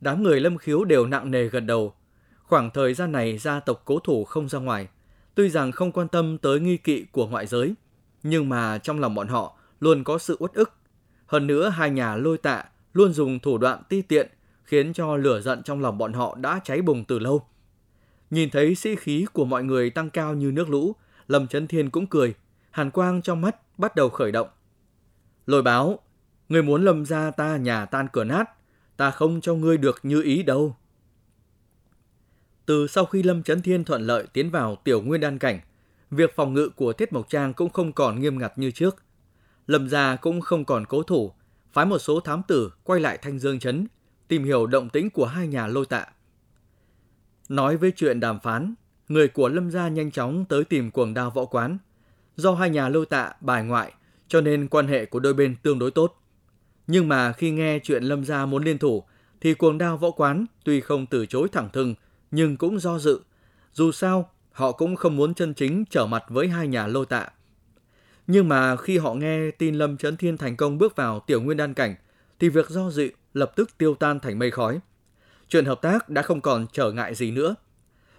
Đám 0.00 0.22
người 0.22 0.40
Lâm 0.40 0.58
Khiếu 0.58 0.84
đều 0.84 1.06
nặng 1.06 1.30
nề 1.30 1.48
gật 1.48 1.60
đầu. 1.60 1.94
Khoảng 2.42 2.70
thời 2.70 2.94
gian 2.94 3.12
này 3.12 3.38
gia 3.38 3.60
tộc 3.60 3.82
cố 3.84 3.98
thủ 3.98 4.24
không 4.24 4.48
ra 4.48 4.58
ngoài, 4.58 4.88
tuy 5.34 5.48
rằng 5.48 5.72
không 5.72 5.92
quan 5.92 6.08
tâm 6.08 6.38
tới 6.38 6.60
nghi 6.60 6.76
kỵ 6.76 7.04
của 7.12 7.26
ngoại 7.26 7.46
giới, 7.46 7.74
nhưng 8.22 8.48
mà 8.48 8.78
trong 8.78 9.00
lòng 9.00 9.14
bọn 9.14 9.28
họ 9.28 9.56
luôn 9.80 10.04
có 10.04 10.18
sự 10.18 10.36
uất 10.38 10.54
ức. 10.54 10.72
Hơn 11.26 11.46
nữa 11.46 11.68
hai 11.68 11.90
nhà 11.90 12.16
lôi 12.16 12.38
tạ 12.38 12.64
luôn 12.92 13.12
dùng 13.12 13.38
thủ 13.38 13.58
đoạn 13.58 13.82
ti 13.88 14.02
tiện 14.02 14.30
khiến 14.64 14.92
cho 14.92 15.16
lửa 15.16 15.40
giận 15.40 15.62
trong 15.62 15.80
lòng 15.80 15.98
bọn 15.98 16.12
họ 16.12 16.36
đã 16.40 16.60
cháy 16.64 16.82
bùng 16.82 17.04
từ 17.04 17.18
lâu. 17.18 17.46
Nhìn 18.30 18.50
thấy 18.50 18.74
sĩ 18.74 18.96
khí 18.96 19.26
của 19.32 19.44
mọi 19.44 19.64
người 19.64 19.90
tăng 19.90 20.10
cao 20.10 20.34
như 20.34 20.52
nước 20.52 20.68
lũ, 20.70 20.94
Lâm 21.28 21.46
Trấn 21.46 21.66
Thiên 21.66 21.90
cũng 21.90 22.06
cười, 22.06 22.34
hàn 22.70 22.90
quang 22.90 23.22
trong 23.22 23.40
mắt 23.40 23.78
bắt 23.78 23.96
đầu 23.96 24.08
khởi 24.08 24.32
động. 24.32 24.48
Lôi 25.46 25.62
báo, 25.62 25.98
người 26.48 26.62
muốn 26.62 26.84
lâm 26.84 27.06
ra 27.06 27.30
ta 27.30 27.56
nhà 27.56 27.86
tan 27.86 28.06
cửa 28.12 28.24
nát, 28.24 28.44
ta 28.96 29.10
không 29.10 29.40
cho 29.40 29.54
ngươi 29.54 29.76
được 29.76 29.98
như 30.02 30.22
ý 30.22 30.42
đâu. 30.42 30.76
Từ 32.66 32.86
sau 32.86 33.04
khi 33.04 33.22
Lâm 33.22 33.42
Trấn 33.42 33.62
Thiên 33.62 33.84
thuận 33.84 34.02
lợi 34.02 34.26
tiến 34.32 34.50
vào 34.50 34.76
tiểu 34.84 35.02
nguyên 35.02 35.20
đan 35.20 35.38
cảnh, 35.38 35.60
việc 36.10 36.36
phòng 36.36 36.54
ngự 36.54 36.68
của 36.68 36.92
Tiết 36.92 37.12
Mộc 37.12 37.28
Trang 37.28 37.54
cũng 37.54 37.70
không 37.70 37.92
còn 37.92 38.20
nghiêm 38.20 38.38
ngặt 38.38 38.52
như 38.56 38.70
trước. 38.70 38.96
Lâm 39.66 39.88
gia 39.88 40.16
cũng 40.16 40.40
không 40.40 40.64
còn 40.64 40.84
cố 40.86 41.02
thủ, 41.02 41.32
phái 41.72 41.86
một 41.86 41.98
số 41.98 42.20
thám 42.20 42.42
tử 42.48 42.72
quay 42.84 43.00
lại 43.00 43.18
Thanh 43.22 43.38
Dương 43.38 43.58
Trấn, 43.58 43.86
tìm 44.28 44.44
hiểu 44.44 44.66
động 44.66 44.88
tĩnh 44.88 45.10
của 45.10 45.26
hai 45.26 45.46
nhà 45.46 45.66
lôi 45.66 45.86
tạ. 45.86 46.06
Nói 47.50 47.76
với 47.76 47.92
chuyện 47.96 48.20
đàm 48.20 48.40
phán, 48.40 48.74
người 49.08 49.28
của 49.28 49.48
Lâm 49.48 49.70
gia 49.70 49.88
nhanh 49.88 50.10
chóng 50.10 50.44
tới 50.44 50.64
tìm 50.64 50.90
cuồng 50.90 51.14
đao 51.14 51.30
võ 51.30 51.44
quán. 51.44 51.78
Do 52.36 52.54
hai 52.54 52.70
nhà 52.70 52.88
lôi 52.88 53.06
tạ 53.06 53.32
bài 53.40 53.64
ngoại, 53.64 53.92
cho 54.28 54.40
nên 54.40 54.68
quan 54.68 54.86
hệ 54.86 55.06
của 55.06 55.20
đôi 55.20 55.34
bên 55.34 55.56
tương 55.62 55.78
đối 55.78 55.90
tốt. 55.90 56.16
Nhưng 56.86 57.08
mà 57.08 57.32
khi 57.32 57.50
nghe 57.50 57.78
chuyện 57.78 58.02
Lâm 58.04 58.24
gia 58.24 58.46
muốn 58.46 58.64
liên 58.64 58.78
thủ, 58.78 59.04
thì 59.40 59.54
cuồng 59.54 59.78
đao 59.78 59.96
võ 59.96 60.10
quán 60.10 60.46
tuy 60.64 60.80
không 60.80 61.06
từ 61.06 61.26
chối 61.26 61.48
thẳng 61.52 61.68
thừng, 61.72 61.94
nhưng 62.30 62.56
cũng 62.56 62.78
do 62.78 62.98
dự. 62.98 63.20
Dù 63.72 63.92
sao, 63.92 64.30
họ 64.52 64.72
cũng 64.72 64.96
không 64.96 65.16
muốn 65.16 65.34
chân 65.34 65.54
chính 65.54 65.84
trở 65.90 66.06
mặt 66.06 66.24
với 66.28 66.48
hai 66.48 66.68
nhà 66.68 66.86
lôi 66.86 67.06
tạ. 67.06 67.28
Nhưng 68.26 68.48
mà 68.48 68.76
khi 68.76 68.98
họ 68.98 69.14
nghe 69.14 69.50
tin 69.50 69.74
Lâm 69.74 69.96
Trấn 69.96 70.16
Thiên 70.16 70.36
thành 70.36 70.56
công 70.56 70.78
bước 70.78 70.96
vào 70.96 71.20
tiểu 71.20 71.40
nguyên 71.40 71.56
đan 71.56 71.74
cảnh, 71.74 71.94
thì 72.38 72.48
việc 72.48 72.68
do 72.68 72.90
dự 72.90 73.10
lập 73.34 73.52
tức 73.56 73.70
tiêu 73.78 73.94
tan 73.94 74.20
thành 74.20 74.38
mây 74.38 74.50
khói. 74.50 74.80
Chuyện 75.50 75.64
hợp 75.64 75.82
tác 75.82 76.08
đã 76.08 76.22
không 76.22 76.40
còn 76.40 76.66
trở 76.72 76.92
ngại 76.92 77.14
gì 77.14 77.30
nữa. 77.30 77.54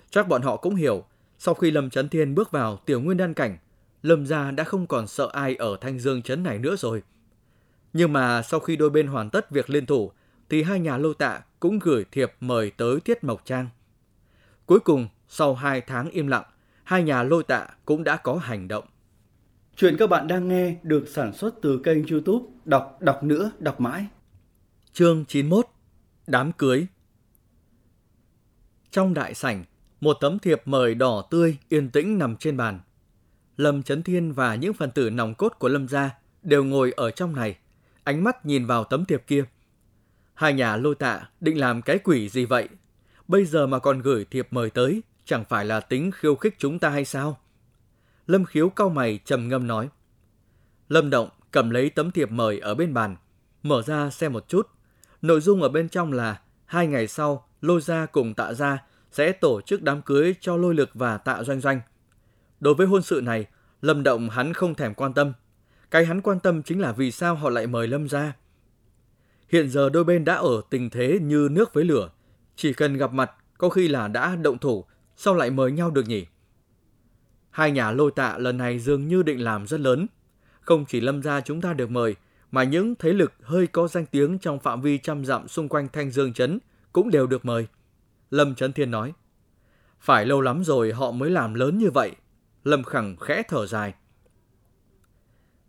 Chắc 0.10 0.28
bọn 0.28 0.42
họ 0.42 0.58
cũng 0.58 0.76
hiểu, 0.76 1.06
sau 1.40 1.54
khi 1.54 1.72
Lâm 1.72 1.90
Trấn 1.90 2.10
Thiên 2.10 2.36
bước 2.36 2.52
vào 2.52 2.78
tiểu 2.86 3.02
nguyên 3.02 3.18
đan 3.18 3.34
cảnh, 3.34 3.58
Lâm 4.04 4.26
gia 4.26 4.52
đã 4.52 4.64
không 4.64 4.88
còn 4.88 5.08
sợ 5.08 5.30
ai 5.34 5.56
ở 5.56 5.78
Thanh 5.82 6.00
Dương 6.00 6.22
Trấn 6.22 6.44
này 6.44 6.60
nữa 6.60 6.76
rồi. 6.76 7.04
Nhưng 7.94 8.14
mà 8.14 8.42
sau 8.42 8.60
khi 8.60 8.76
đôi 8.76 8.90
bên 8.90 9.08
hoàn 9.08 9.30
tất 9.30 9.52
việc 9.52 9.70
liên 9.70 9.86
thủ, 9.86 10.12
thì 10.50 10.64
hai 10.64 10.80
nhà 10.80 10.98
lô 10.98 11.14
tạ 11.14 11.42
cũng 11.60 11.80
gửi 11.80 12.06
thiệp 12.12 12.34
mời 12.40 12.72
tới 12.72 13.00
Tiết 13.00 13.24
Mộc 13.24 13.46
Trang. 13.46 13.70
Cuối 14.66 14.80
cùng, 14.80 15.08
sau 15.28 15.56
hai 15.56 15.82
tháng 15.82 16.10
im 16.10 16.28
lặng, 16.28 16.44
hai 16.84 17.04
nhà 17.04 17.24
lôi 17.24 17.44
tạ 17.44 17.68
cũng 17.86 18.04
đã 18.04 18.18
có 18.18 18.36
hành 18.36 18.68
động. 18.68 18.84
Chuyện 19.76 19.98
các 19.98 20.10
bạn 20.10 20.28
đang 20.28 20.48
nghe 20.48 20.76
được 20.84 21.08
sản 21.08 21.34
xuất 21.34 21.56
từ 21.62 21.82
kênh 21.84 22.08
youtube 22.08 22.46
Đọc 22.66 22.98
Đọc 23.02 23.24
Nữa 23.24 23.52
Đọc 23.60 23.82
Mãi. 23.82 24.06
Chương 24.94 25.26
91 25.26 25.66
Đám 26.28 26.52
cưới 26.52 26.88
trong 28.92 29.14
đại 29.14 29.34
sảnh, 29.34 29.64
một 30.02 30.18
tấm 30.22 30.40
thiệp 30.40 30.62
mời 30.66 30.96
đỏ 30.96 31.24
tươi 31.30 31.58
yên 31.70 31.90
tĩnh 31.90 32.18
nằm 32.18 32.36
trên 32.36 32.58
bàn. 32.58 32.80
Lâm 33.58 33.84
Trấn 33.84 34.04
Thiên 34.04 34.34
và 34.34 34.56
những 34.56 34.74
phần 34.74 34.92
tử 34.92 35.10
nòng 35.10 35.36
cốt 35.36 35.54
của 35.60 35.68
Lâm 35.68 35.88
gia 35.88 36.12
đều 36.44 36.64
ngồi 36.64 36.92
ở 36.92 37.12
trong 37.12 37.36
này, 37.36 37.58
ánh 38.04 38.24
mắt 38.24 38.46
nhìn 38.46 38.66
vào 38.66 38.84
tấm 38.84 39.06
thiệp 39.06 39.24
kia. 39.28 39.46
Hai 40.34 40.54
nhà 40.54 40.76
lôi 40.76 40.96
tạ 40.96 41.30
định 41.40 41.60
làm 41.60 41.82
cái 41.82 42.00
quỷ 42.00 42.30
gì 42.30 42.46
vậy? 42.46 42.70
Bây 43.28 43.46
giờ 43.46 43.68
mà 43.68 43.80
còn 43.80 44.02
gửi 44.02 44.26
thiệp 44.26 44.48
mời 44.52 44.70
tới, 44.70 45.02
chẳng 45.26 45.46
phải 45.50 45.66
là 45.66 45.80
tính 45.80 46.12
khiêu 46.12 46.36
khích 46.36 46.56
chúng 46.58 46.80
ta 46.80 46.90
hay 46.90 47.06
sao? 47.06 47.40
Lâm 48.28 48.46
khiếu 48.46 48.70
cau 48.70 48.90
mày 48.90 49.20
trầm 49.26 49.50
ngâm 49.50 49.68
nói. 49.68 49.90
Lâm 50.90 51.10
động 51.10 51.30
cầm 51.52 51.70
lấy 51.70 51.90
tấm 51.90 52.12
thiệp 52.12 52.32
mời 52.32 52.60
ở 52.60 52.76
bên 52.76 52.94
bàn, 52.94 53.16
mở 53.64 53.82
ra 53.82 54.10
xem 54.10 54.34
một 54.34 54.48
chút. 54.48 54.68
Nội 55.22 55.42
dung 55.42 55.62
ở 55.62 55.70
bên 55.70 55.90
trong 55.90 56.14
là 56.14 56.42
hai 56.66 56.88
ngày 56.88 57.08
sau, 57.08 57.48
lôi 57.62 57.82
gia 57.82 58.06
cùng 58.06 58.34
tạ 58.34 58.54
gia 58.54 58.84
sẽ 59.12 59.32
tổ 59.32 59.62
chức 59.62 59.82
đám 59.82 60.02
cưới 60.02 60.36
cho 60.42 60.58
lôi 60.58 60.76
lực 60.76 60.90
và 60.94 61.18
tạ 61.18 61.44
doanh 61.44 61.60
doanh. 61.60 61.82
Đối 62.60 62.74
với 62.74 62.88
hôn 62.88 63.02
sự 63.02 63.22
này, 63.24 63.46
Lâm 63.82 64.04
Động 64.04 64.30
hắn 64.30 64.54
không 64.54 64.76
thèm 64.76 64.94
quan 64.94 65.14
tâm. 65.14 65.34
Cái 65.92 66.06
hắn 66.06 66.22
quan 66.22 66.40
tâm 66.40 66.64
chính 66.64 66.82
là 66.82 66.92
vì 66.92 67.12
sao 67.12 67.36
họ 67.36 67.50
lại 67.50 67.68
mời 67.68 67.88
Lâm 67.88 68.08
ra. 68.08 68.34
Hiện 69.50 69.70
giờ 69.70 69.90
đôi 69.90 70.04
bên 70.04 70.26
đã 70.26 70.36
ở 70.36 70.62
tình 70.70 70.90
thế 70.90 71.20
như 71.22 71.50
nước 71.52 71.74
với 71.74 71.84
lửa. 71.84 72.10
Chỉ 72.56 72.74
cần 72.74 72.98
gặp 72.98 73.14
mặt, 73.14 73.32
có 73.58 73.70
khi 73.70 73.88
là 73.88 74.08
đã 74.08 74.36
động 74.36 74.58
thủ, 74.58 74.86
sao 75.16 75.36
lại 75.36 75.52
mời 75.52 75.72
nhau 75.72 75.92
được 75.92 76.08
nhỉ? 76.08 76.26
Hai 77.50 77.72
nhà 77.72 77.92
lôi 77.92 78.12
tạ 78.16 78.38
lần 78.38 78.58
này 78.58 78.80
dường 78.80 79.08
như 79.08 79.24
định 79.24 79.44
làm 79.44 79.68
rất 79.68 79.80
lớn. 79.80 80.08
Không 80.62 80.86
chỉ 80.86 81.02
Lâm 81.02 81.24
gia 81.24 81.42
chúng 81.42 81.62
ta 81.62 81.74
được 81.74 81.92
mời, 81.92 82.16
mà 82.52 82.64
những 82.64 82.96
thế 83.00 83.14
lực 83.14 83.34
hơi 83.44 83.68
có 83.68 83.88
danh 83.88 84.06
tiếng 84.06 84.40
trong 84.40 84.60
phạm 84.60 84.82
vi 84.82 84.98
trăm 84.98 85.26
dặm 85.26 85.48
xung 85.48 85.70
quanh 85.70 85.88
Thanh 85.94 86.12
Dương 86.12 86.34
Trấn 86.34 86.60
cũng 86.94 87.12
đều 87.12 87.28
được 87.28 87.46
mời. 87.46 87.68
Lâm 88.30 88.56
Trấn 88.56 88.74
Thiên 88.74 88.92
nói, 88.92 89.14
phải 90.00 90.26
lâu 90.26 90.42
lắm 90.42 90.64
rồi 90.64 90.92
họ 90.92 91.12
mới 91.12 91.30
làm 91.30 91.54
lớn 91.54 91.78
như 91.78 91.92
vậy. 91.92 92.16
Lâm 92.64 92.84
Khẳng 92.84 93.16
khẽ 93.18 93.44
thở 93.48 93.68
dài. 93.68 93.94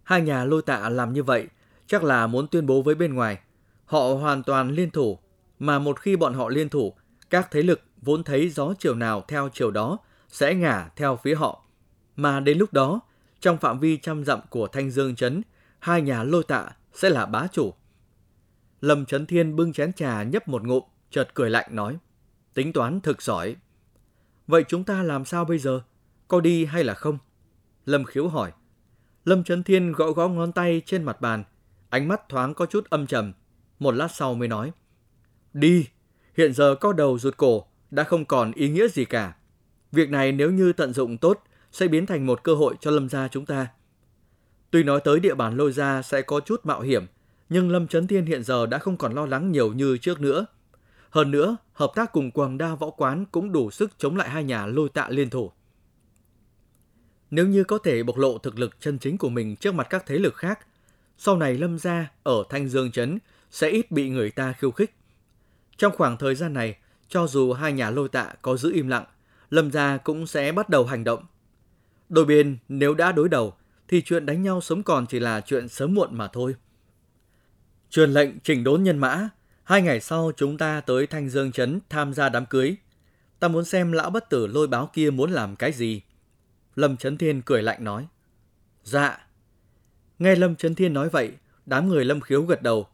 Hai 0.02 0.22
nhà 0.22 0.44
lôi 0.44 0.62
tạ 0.62 0.88
làm 0.88 1.12
như 1.12 1.22
vậy 1.22 1.48
chắc 1.86 2.04
là 2.04 2.26
muốn 2.26 2.46
tuyên 2.46 2.66
bố 2.66 2.82
với 2.82 2.94
bên 2.94 3.14
ngoài. 3.14 3.38
Họ 3.84 4.14
hoàn 4.14 4.42
toàn 4.42 4.70
liên 4.70 4.90
thủ, 4.90 5.18
mà 5.58 5.78
một 5.78 6.00
khi 6.00 6.16
bọn 6.16 6.34
họ 6.34 6.48
liên 6.48 6.68
thủ, 6.68 6.94
các 7.30 7.48
thế 7.50 7.62
lực 7.62 7.80
vốn 8.02 8.24
thấy 8.24 8.48
gió 8.48 8.74
chiều 8.78 8.94
nào 8.94 9.24
theo 9.28 9.48
chiều 9.52 9.70
đó 9.70 9.98
sẽ 10.28 10.54
ngả 10.54 10.90
theo 10.96 11.18
phía 11.22 11.34
họ. 11.34 11.64
Mà 12.16 12.40
đến 12.40 12.58
lúc 12.58 12.72
đó, 12.72 13.00
trong 13.40 13.58
phạm 13.58 13.78
vi 13.78 13.96
trăm 13.96 14.24
dặm 14.24 14.40
của 14.50 14.66
Thanh 14.66 14.90
Dương 14.90 15.14
Trấn, 15.14 15.42
hai 15.78 16.02
nhà 16.02 16.22
lôi 16.22 16.44
tạ 16.44 16.68
sẽ 16.92 17.10
là 17.10 17.26
bá 17.26 17.46
chủ. 17.52 17.74
Lâm 18.80 19.06
Trấn 19.06 19.26
Thiên 19.26 19.56
bưng 19.56 19.72
chén 19.72 19.92
trà 19.92 20.22
nhấp 20.22 20.48
một 20.48 20.62
ngụm, 20.62 20.82
chợt 21.12 21.28
cười 21.34 21.50
lạnh 21.50 21.66
nói. 21.70 21.98
Tính 22.54 22.72
toán 22.72 23.00
thực 23.00 23.22
giỏi. 23.22 23.56
Vậy 24.46 24.64
chúng 24.68 24.84
ta 24.84 25.02
làm 25.02 25.24
sao 25.24 25.44
bây 25.44 25.58
giờ? 25.58 25.80
Có 26.28 26.40
đi 26.40 26.64
hay 26.64 26.84
là 26.84 26.94
không? 26.94 27.18
Lâm 27.86 28.04
khiếu 28.04 28.28
hỏi. 28.28 28.52
Lâm 29.24 29.44
Trấn 29.44 29.62
Thiên 29.62 29.92
gõ 29.92 30.10
gõ 30.10 30.28
ngón 30.28 30.52
tay 30.52 30.82
trên 30.86 31.02
mặt 31.02 31.20
bàn, 31.20 31.44
ánh 31.90 32.08
mắt 32.08 32.28
thoáng 32.28 32.54
có 32.54 32.66
chút 32.66 32.90
âm 32.90 33.06
trầm. 33.06 33.32
Một 33.78 33.94
lát 33.94 34.08
sau 34.08 34.34
mới 34.34 34.48
nói. 34.48 34.72
Đi, 35.52 35.86
hiện 36.36 36.52
giờ 36.52 36.74
có 36.80 36.92
đầu 36.92 37.18
rụt 37.18 37.36
cổ 37.36 37.66
đã 37.90 38.04
không 38.04 38.24
còn 38.24 38.52
ý 38.52 38.68
nghĩa 38.68 38.88
gì 38.88 39.04
cả. 39.04 39.34
Việc 39.92 40.10
này 40.10 40.32
nếu 40.32 40.50
như 40.50 40.72
tận 40.72 40.92
dụng 40.92 41.18
tốt 41.18 41.42
sẽ 41.72 41.88
biến 41.88 42.06
thành 42.06 42.26
một 42.26 42.42
cơ 42.42 42.54
hội 42.54 42.74
cho 42.80 42.90
Lâm 42.90 43.08
gia 43.08 43.28
chúng 43.28 43.46
ta. 43.46 43.68
Tuy 44.70 44.82
nói 44.82 45.00
tới 45.04 45.20
địa 45.20 45.34
bàn 45.34 45.56
lôi 45.56 45.72
gia 45.72 46.02
sẽ 46.02 46.22
có 46.22 46.40
chút 46.40 46.66
mạo 46.66 46.80
hiểm, 46.80 47.06
nhưng 47.48 47.70
Lâm 47.70 47.86
Trấn 47.86 48.06
Thiên 48.06 48.26
hiện 48.26 48.42
giờ 48.42 48.66
đã 48.66 48.78
không 48.78 48.96
còn 48.96 49.14
lo 49.14 49.26
lắng 49.26 49.52
nhiều 49.52 49.72
như 49.72 49.96
trước 49.96 50.20
nữa. 50.20 50.46
Hơn 51.12 51.30
nữa, 51.30 51.56
hợp 51.72 51.92
tác 51.94 52.12
cùng 52.12 52.30
Quảng 52.30 52.58
Đa 52.58 52.74
Võ 52.74 52.90
Quán 52.90 53.24
cũng 53.32 53.52
đủ 53.52 53.70
sức 53.70 53.90
chống 53.98 54.16
lại 54.16 54.30
hai 54.30 54.44
nhà 54.44 54.66
lôi 54.66 54.88
tạ 54.88 55.08
liên 55.10 55.30
thủ. 55.30 55.52
Nếu 57.30 57.46
như 57.46 57.64
có 57.64 57.78
thể 57.78 58.02
bộc 58.02 58.16
lộ 58.16 58.38
thực 58.38 58.58
lực 58.58 58.80
chân 58.80 58.98
chính 58.98 59.18
của 59.18 59.28
mình 59.28 59.56
trước 59.56 59.74
mặt 59.74 59.86
các 59.90 60.06
thế 60.06 60.18
lực 60.18 60.34
khác, 60.34 60.66
sau 61.18 61.36
này 61.36 61.54
Lâm 61.54 61.78
gia 61.78 62.10
ở 62.22 62.44
Thanh 62.50 62.68
Dương 62.68 62.92
Trấn 62.92 63.18
sẽ 63.50 63.70
ít 63.70 63.90
bị 63.90 64.08
người 64.08 64.30
ta 64.30 64.52
khiêu 64.52 64.70
khích. 64.70 64.94
Trong 65.76 65.92
khoảng 65.96 66.16
thời 66.16 66.34
gian 66.34 66.52
này, 66.52 66.76
cho 67.08 67.26
dù 67.26 67.52
hai 67.52 67.72
nhà 67.72 67.90
lôi 67.90 68.08
tạ 68.08 68.32
có 68.42 68.56
giữ 68.56 68.72
im 68.72 68.88
lặng, 68.88 69.04
Lâm 69.50 69.70
gia 69.70 69.96
cũng 69.96 70.26
sẽ 70.26 70.52
bắt 70.52 70.68
đầu 70.68 70.86
hành 70.86 71.04
động. 71.04 71.24
Đôi 72.08 72.24
bên 72.24 72.58
nếu 72.68 72.94
đã 72.94 73.12
đối 73.12 73.28
đầu, 73.28 73.54
thì 73.88 74.02
chuyện 74.02 74.26
đánh 74.26 74.42
nhau 74.42 74.60
sống 74.60 74.82
còn 74.82 75.06
chỉ 75.06 75.20
là 75.20 75.40
chuyện 75.40 75.68
sớm 75.68 75.94
muộn 75.94 76.08
mà 76.12 76.28
thôi. 76.28 76.54
Truyền 77.90 78.10
lệnh 78.10 78.40
chỉnh 78.40 78.64
đốn 78.64 78.82
nhân 78.82 78.98
mã, 78.98 79.28
hai 79.72 79.82
ngày 79.82 80.00
sau 80.00 80.32
chúng 80.36 80.58
ta 80.58 80.80
tới 80.80 81.06
Thanh 81.06 81.28
Dương 81.28 81.52
Trấn 81.52 81.80
tham 81.88 82.14
gia 82.14 82.28
đám 82.28 82.46
cưới. 82.46 82.76
Ta 83.38 83.48
muốn 83.48 83.64
xem 83.64 83.92
lão 83.92 84.10
bất 84.10 84.30
tử 84.30 84.46
lôi 84.46 84.66
báo 84.66 84.90
kia 84.92 85.10
muốn 85.10 85.30
làm 85.30 85.56
cái 85.56 85.72
gì. 85.72 86.02
Lâm 86.74 86.96
Trấn 86.96 87.18
Thiên 87.18 87.42
cười 87.42 87.62
lạnh 87.62 87.84
nói. 87.84 88.06
Dạ. 88.82 89.26
Nghe 90.18 90.34
Lâm 90.34 90.56
Trấn 90.56 90.74
Thiên 90.74 90.94
nói 90.94 91.08
vậy, 91.08 91.32
đám 91.66 91.88
người 91.88 92.04
Lâm 92.04 92.20
Khiếu 92.20 92.42
gật 92.42 92.62
đầu. 92.62 92.86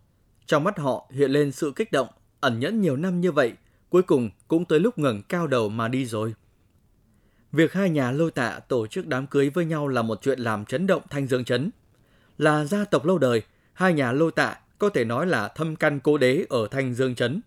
Trong 0.46 0.64
mắt 0.64 0.78
họ 0.78 1.10
hiện 1.10 1.30
lên 1.30 1.52
sự 1.52 1.72
kích 1.76 1.92
động, 1.92 2.08
ẩn 2.40 2.60
nhẫn 2.60 2.80
nhiều 2.80 2.96
năm 2.96 3.20
như 3.20 3.32
vậy, 3.32 3.52
cuối 3.88 4.02
cùng 4.02 4.30
cũng 4.48 4.64
tới 4.64 4.80
lúc 4.80 4.98
ngẩng 4.98 5.22
cao 5.22 5.46
đầu 5.46 5.68
mà 5.68 5.88
đi 5.88 6.06
rồi. 6.06 6.34
Việc 7.52 7.72
hai 7.72 7.90
nhà 7.90 8.10
lôi 8.10 8.30
tạ 8.30 8.60
tổ 8.68 8.86
chức 8.86 9.06
đám 9.06 9.26
cưới 9.26 9.50
với 9.50 9.64
nhau 9.64 9.88
là 9.88 10.02
một 10.02 10.18
chuyện 10.22 10.38
làm 10.38 10.64
chấn 10.64 10.86
động 10.86 11.02
thanh 11.10 11.26
dương 11.26 11.44
chấn. 11.44 11.70
Là 12.38 12.64
gia 12.64 12.84
tộc 12.84 13.04
lâu 13.04 13.18
đời, 13.18 13.42
hai 13.72 13.92
nhà 13.92 14.12
lôi 14.12 14.32
tạ 14.32 14.56
có 14.78 14.88
thể 14.88 15.04
nói 15.04 15.26
là 15.26 15.48
thâm 15.48 15.76
căn 15.76 16.00
cố 16.00 16.18
đế 16.18 16.44
ở 16.48 16.68
thanh 16.70 16.94
dương 16.94 17.14
chấn. 17.14 17.40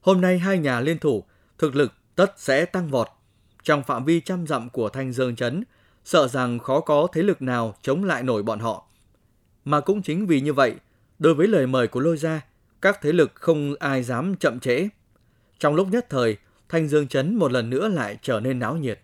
Hôm 0.00 0.20
nay 0.20 0.38
hai 0.38 0.58
nhà 0.58 0.80
liên 0.80 0.98
thủ, 0.98 1.24
thực 1.58 1.74
lực 1.76 1.92
tất 2.14 2.32
sẽ 2.36 2.64
tăng 2.64 2.88
vọt. 2.88 3.08
Trong 3.62 3.82
phạm 3.82 4.04
vi 4.04 4.20
trăm 4.20 4.46
dặm 4.46 4.70
của 4.70 4.88
thanh 4.88 5.12
dương 5.12 5.36
chấn, 5.36 5.64
sợ 6.04 6.28
rằng 6.28 6.58
khó 6.58 6.80
có 6.80 7.08
thế 7.12 7.22
lực 7.22 7.42
nào 7.42 7.74
chống 7.82 8.04
lại 8.04 8.22
nổi 8.22 8.42
bọn 8.42 8.60
họ. 8.60 8.86
Mà 9.64 9.80
cũng 9.80 10.02
chính 10.02 10.26
vì 10.26 10.40
như 10.40 10.52
vậy, 10.52 10.74
đối 11.18 11.34
với 11.34 11.46
lời 11.46 11.66
mời 11.66 11.88
của 11.88 12.00
lôi 12.00 12.16
gia, 12.16 12.40
các 12.82 12.98
thế 13.02 13.12
lực 13.12 13.32
không 13.34 13.74
ai 13.78 14.02
dám 14.02 14.36
chậm 14.36 14.60
trễ. 14.60 14.88
Trong 15.58 15.74
lúc 15.74 15.88
nhất 15.88 16.06
thời, 16.10 16.36
Thanh 16.68 16.88
Dương 16.88 17.08
Trấn 17.08 17.34
một 17.34 17.52
lần 17.52 17.70
nữa 17.70 17.88
lại 17.88 18.18
trở 18.22 18.40
nên 18.40 18.58
náo 18.58 18.76
nhiệt. 18.76 19.00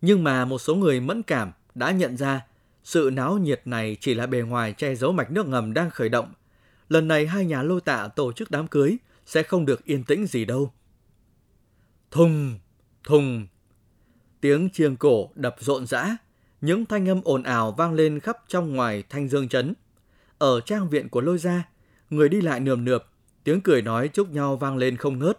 Nhưng 0.00 0.24
mà 0.24 0.44
một 0.44 0.58
số 0.58 0.74
người 0.74 1.00
mẫn 1.00 1.22
cảm 1.22 1.52
đã 1.74 1.90
nhận 1.90 2.16
ra 2.16 2.46
sự 2.86 3.10
náo 3.12 3.38
nhiệt 3.38 3.62
này 3.64 3.96
chỉ 4.00 4.14
là 4.14 4.26
bề 4.26 4.40
ngoài 4.40 4.72
che 4.72 4.94
giấu 4.94 5.12
mạch 5.12 5.30
nước 5.30 5.46
ngầm 5.46 5.74
đang 5.74 5.90
khởi 5.90 6.08
động. 6.08 6.32
Lần 6.88 7.08
này 7.08 7.26
hai 7.26 7.44
nhà 7.44 7.62
lôi 7.62 7.80
tạ 7.80 8.08
tổ 8.16 8.32
chức 8.32 8.50
đám 8.50 8.66
cưới 8.66 8.96
sẽ 9.26 9.42
không 9.42 9.66
được 9.66 9.84
yên 9.84 10.04
tĩnh 10.04 10.26
gì 10.26 10.44
đâu. 10.44 10.72
Thùng, 12.10 12.58
thùng. 13.04 13.46
Tiếng 14.40 14.68
chiêng 14.70 14.96
cổ 14.96 15.30
đập 15.34 15.56
rộn 15.58 15.86
rã, 15.86 16.16
những 16.60 16.86
thanh 16.86 17.08
âm 17.08 17.20
ồn 17.24 17.42
ào 17.42 17.72
vang 17.72 17.92
lên 17.92 18.20
khắp 18.20 18.36
trong 18.48 18.72
ngoài 18.72 19.04
thanh 19.10 19.28
dương 19.28 19.48
trấn. 19.48 19.74
Ở 20.38 20.60
trang 20.60 20.90
viện 20.90 21.08
của 21.08 21.20
lôi 21.20 21.38
gia, 21.38 21.68
người 22.10 22.28
đi 22.28 22.40
lại 22.40 22.60
nườm 22.60 22.84
nượp, 22.84 23.06
tiếng 23.44 23.60
cười 23.60 23.82
nói 23.82 24.08
chúc 24.08 24.30
nhau 24.30 24.56
vang 24.56 24.76
lên 24.76 24.96
không 24.96 25.18
ngớt. 25.18 25.38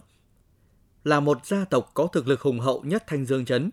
Là 1.04 1.20
một 1.20 1.46
gia 1.46 1.66
tộc 1.66 1.92
có 1.94 2.08
thực 2.08 2.28
lực 2.28 2.42
hùng 2.42 2.60
hậu 2.60 2.84
nhất 2.84 3.04
thanh 3.08 3.26
dương 3.26 3.46
trấn, 3.46 3.70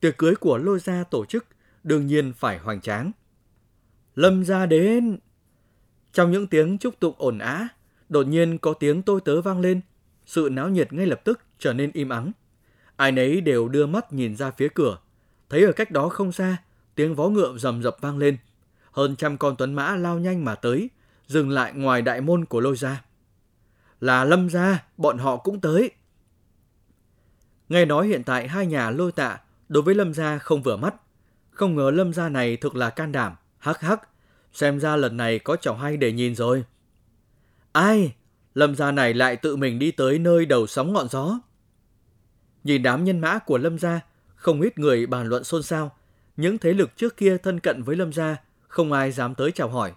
tiệc 0.00 0.18
cưới 0.18 0.34
của 0.34 0.58
lôi 0.58 0.78
gia 0.78 1.04
tổ 1.04 1.24
chức 1.24 1.44
đương 1.84 2.06
nhiên 2.06 2.32
phải 2.32 2.58
hoành 2.58 2.80
tráng. 2.80 3.12
Lâm 4.14 4.44
gia 4.44 4.66
đến! 4.66 5.18
Trong 6.12 6.30
những 6.30 6.46
tiếng 6.46 6.78
chúc 6.78 7.00
tụng 7.00 7.14
ồn 7.18 7.38
ã, 7.38 7.68
đột 8.08 8.26
nhiên 8.26 8.58
có 8.58 8.74
tiếng 8.74 9.02
tôi 9.02 9.20
tớ 9.24 9.40
vang 9.40 9.60
lên, 9.60 9.80
sự 10.26 10.48
náo 10.52 10.68
nhiệt 10.68 10.92
ngay 10.92 11.06
lập 11.06 11.20
tức 11.24 11.40
trở 11.58 11.72
nên 11.72 11.90
im 11.92 12.08
ắng. 12.08 12.32
Ai 12.96 13.12
nấy 13.12 13.40
đều 13.40 13.68
đưa 13.68 13.86
mắt 13.86 14.12
nhìn 14.12 14.36
ra 14.36 14.50
phía 14.50 14.68
cửa, 14.74 14.98
thấy 15.48 15.64
ở 15.64 15.72
cách 15.72 15.90
đó 15.90 16.08
không 16.08 16.32
xa, 16.32 16.56
tiếng 16.94 17.14
vó 17.14 17.28
ngựa 17.28 17.58
rầm 17.58 17.82
rập 17.82 17.96
vang 18.00 18.18
lên. 18.18 18.36
Hơn 18.92 19.16
trăm 19.16 19.36
con 19.36 19.56
tuấn 19.58 19.74
mã 19.74 19.96
lao 19.96 20.18
nhanh 20.18 20.44
mà 20.44 20.54
tới, 20.54 20.90
dừng 21.26 21.50
lại 21.50 21.72
ngoài 21.74 22.02
đại 22.02 22.20
môn 22.20 22.44
của 22.44 22.60
lôi 22.60 22.76
gia. 22.76 23.04
Là 24.00 24.24
lâm 24.24 24.50
gia, 24.50 24.84
bọn 24.96 25.18
họ 25.18 25.36
cũng 25.36 25.60
tới. 25.60 25.90
Nghe 27.68 27.84
nói 27.84 28.06
hiện 28.06 28.24
tại 28.24 28.48
hai 28.48 28.66
nhà 28.66 28.90
lôi 28.90 29.12
tạ 29.12 29.40
đối 29.68 29.82
với 29.82 29.94
lâm 29.94 30.14
gia 30.14 30.38
không 30.38 30.62
vừa 30.62 30.76
mắt. 30.76 30.94
Không 31.54 31.76
ngờ 31.76 31.90
lâm 31.90 32.12
gia 32.12 32.28
này 32.28 32.56
thực 32.56 32.76
là 32.76 32.90
can 32.90 33.12
đảm, 33.12 33.34
hắc 33.58 33.80
hắc, 33.80 34.08
xem 34.52 34.80
ra 34.80 34.96
lần 34.96 35.16
này 35.16 35.38
có 35.38 35.56
trò 35.56 35.72
hay 35.74 35.96
để 35.96 36.12
nhìn 36.12 36.34
rồi. 36.34 36.64
Ai? 37.72 38.14
Lâm 38.54 38.74
gia 38.74 38.90
này 38.90 39.14
lại 39.14 39.36
tự 39.36 39.56
mình 39.56 39.78
đi 39.78 39.90
tới 39.90 40.18
nơi 40.18 40.46
đầu 40.46 40.66
sóng 40.66 40.92
ngọn 40.92 41.08
gió. 41.08 41.38
Nhìn 42.64 42.82
đám 42.82 43.04
nhân 43.04 43.20
mã 43.20 43.38
của 43.38 43.58
lâm 43.58 43.78
gia, 43.78 44.00
không 44.34 44.60
ít 44.60 44.78
người 44.78 45.06
bàn 45.06 45.26
luận 45.26 45.44
xôn 45.44 45.62
xao. 45.62 45.96
Những 46.36 46.58
thế 46.58 46.72
lực 46.72 46.96
trước 46.96 47.16
kia 47.16 47.36
thân 47.38 47.60
cận 47.60 47.82
với 47.82 47.96
lâm 47.96 48.12
gia, 48.12 48.36
không 48.68 48.92
ai 48.92 49.12
dám 49.12 49.34
tới 49.34 49.52
chào 49.52 49.68
hỏi. 49.68 49.92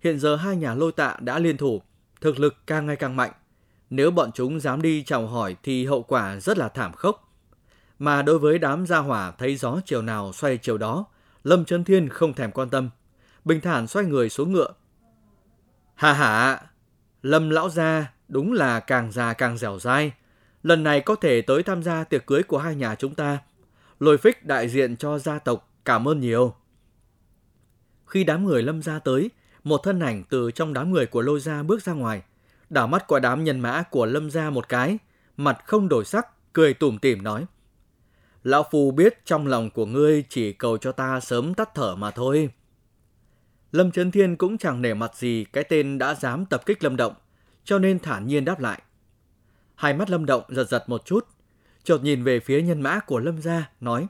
Hiện 0.00 0.18
giờ 0.18 0.36
hai 0.36 0.56
nhà 0.56 0.74
lôi 0.74 0.92
tạ 0.92 1.16
đã 1.20 1.38
liên 1.38 1.56
thủ, 1.56 1.82
thực 2.20 2.38
lực 2.38 2.56
càng 2.66 2.86
ngày 2.86 2.96
càng 2.96 3.16
mạnh. 3.16 3.32
Nếu 3.90 4.10
bọn 4.10 4.32
chúng 4.32 4.60
dám 4.60 4.82
đi 4.82 5.02
chào 5.02 5.26
hỏi 5.26 5.56
thì 5.62 5.86
hậu 5.86 6.02
quả 6.02 6.40
rất 6.40 6.58
là 6.58 6.68
thảm 6.68 6.92
khốc. 6.92 7.29
Mà 8.00 8.22
đối 8.22 8.38
với 8.38 8.58
đám 8.58 8.86
gia 8.86 8.98
hỏa 8.98 9.30
thấy 9.30 9.56
gió 9.56 9.80
chiều 9.84 10.02
nào 10.02 10.32
xoay 10.32 10.56
chiều 10.56 10.78
đó, 10.78 11.06
Lâm 11.44 11.64
Trấn 11.64 11.84
Thiên 11.84 12.08
không 12.08 12.34
thèm 12.34 12.52
quan 12.52 12.70
tâm. 12.70 12.90
Bình 13.44 13.60
thản 13.60 13.86
xoay 13.86 14.06
người 14.06 14.28
xuống 14.28 14.52
ngựa. 14.52 14.72
Hà 15.94 16.12
hà, 16.12 16.62
Lâm 17.22 17.50
lão 17.50 17.70
gia 17.70 18.12
đúng 18.28 18.52
là 18.52 18.80
càng 18.80 19.12
già 19.12 19.32
càng 19.32 19.58
dẻo 19.58 19.78
dai. 19.78 20.12
Lần 20.62 20.82
này 20.82 21.00
có 21.00 21.14
thể 21.14 21.42
tới 21.42 21.62
tham 21.62 21.82
gia 21.82 22.04
tiệc 22.04 22.26
cưới 22.26 22.42
của 22.42 22.58
hai 22.58 22.74
nhà 22.74 22.94
chúng 22.94 23.14
ta. 23.14 23.38
Lôi 24.00 24.18
phích 24.18 24.46
đại 24.46 24.68
diện 24.68 24.96
cho 24.96 25.18
gia 25.18 25.38
tộc 25.38 25.72
cảm 25.84 26.08
ơn 26.08 26.20
nhiều. 26.20 26.54
Khi 28.06 28.24
đám 28.24 28.44
người 28.44 28.62
lâm 28.62 28.82
gia 28.82 28.98
tới, 28.98 29.30
một 29.64 29.80
thân 29.84 30.00
ảnh 30.00 30.24
từ 30.30 30.50
trong 30.50 30.72
đám 30.72 30.92
người 30.92 31.06
của 31.06 31.22
lôi 31.22 31.40
gia 31.40 31.62
bước 31.62 31.82
ra 31.82 31.92
ngoài. 31.92 32.22
Đảo 32.70 32.86
mắt 32.86 33.04
qua 33.06 33.20
đám 33.20 33.44
nhân 33.44 33.60
mã 33.60 33.82
của 33.82 34.06
lâm 34.06 34.30
gia 34.30 34.50
một 34.50 34.68
cái, 34.68 34.98
mặt 35.36 35.58
không 35.64 35.88
đổi 35.88 36.04
sắc, 36.04 36.52
cười 36.52 36.74
tủm 36.74 36.98
tỉm 36.98 37.22
nói. 37.22 37.46
Lão 38.44 38.66
Phu 38.70 38.90
biết 38.90 39.24
trong 39.24 39.46
lòng 39.46 39.70
của 39.70 39.86
ngươi 39.86 40.24
chỉ 40.28 40.52
cầu 40.52 40.78
cho 40.78 40.92
ta 40.92 41.20
sớm 41.20 41.54
tắt 41.54 41.70
thở 41.74 41.96
mà 41.96 42.10
thôi. 42.10 42.50
Lâm 43.72 43.90
Trấn 43.90 44.10
Thiên 44.10 44.36
cũng 44.36 44.58
chẳng 44.58 44.82
nể 44.82 44.94
mặt 44.94 45.16
gì 45.16 45.44
cái 45.52 45.64
tên 45.64 45.98
đã 45.98 46.14
dám 46.14 46.46
tập 46.46 46.62
kích 46.66 46.84
Lâm 46.84 46.96
Động, 46.96 47.14
cho 47.64 47.78
nên 47.78 47.98
thản 47.98 48.26
nhiên 48.26 48.44
đáp 48.44 48.60
lại. 48.60 48.82
Hai 49.74 49.94
mắt 49.94 50.10
Lâm 50.10 50.26
Động 50.26 50.42
giật 50.48 50.64
giật 50.64 50.84
một 50.86 51.04
chút, 51.04 51.28
chợt 51.84 51.98
nhìn 52.02 52.24
về 52.24 52.40
phía 52.40 52.62
nhân 52.62 52.80
mã 52.80 52.98
của 52.98 53.18
Lâm 53.18 53.42
gia, 53.42 53.70
nói. 53.80 54.06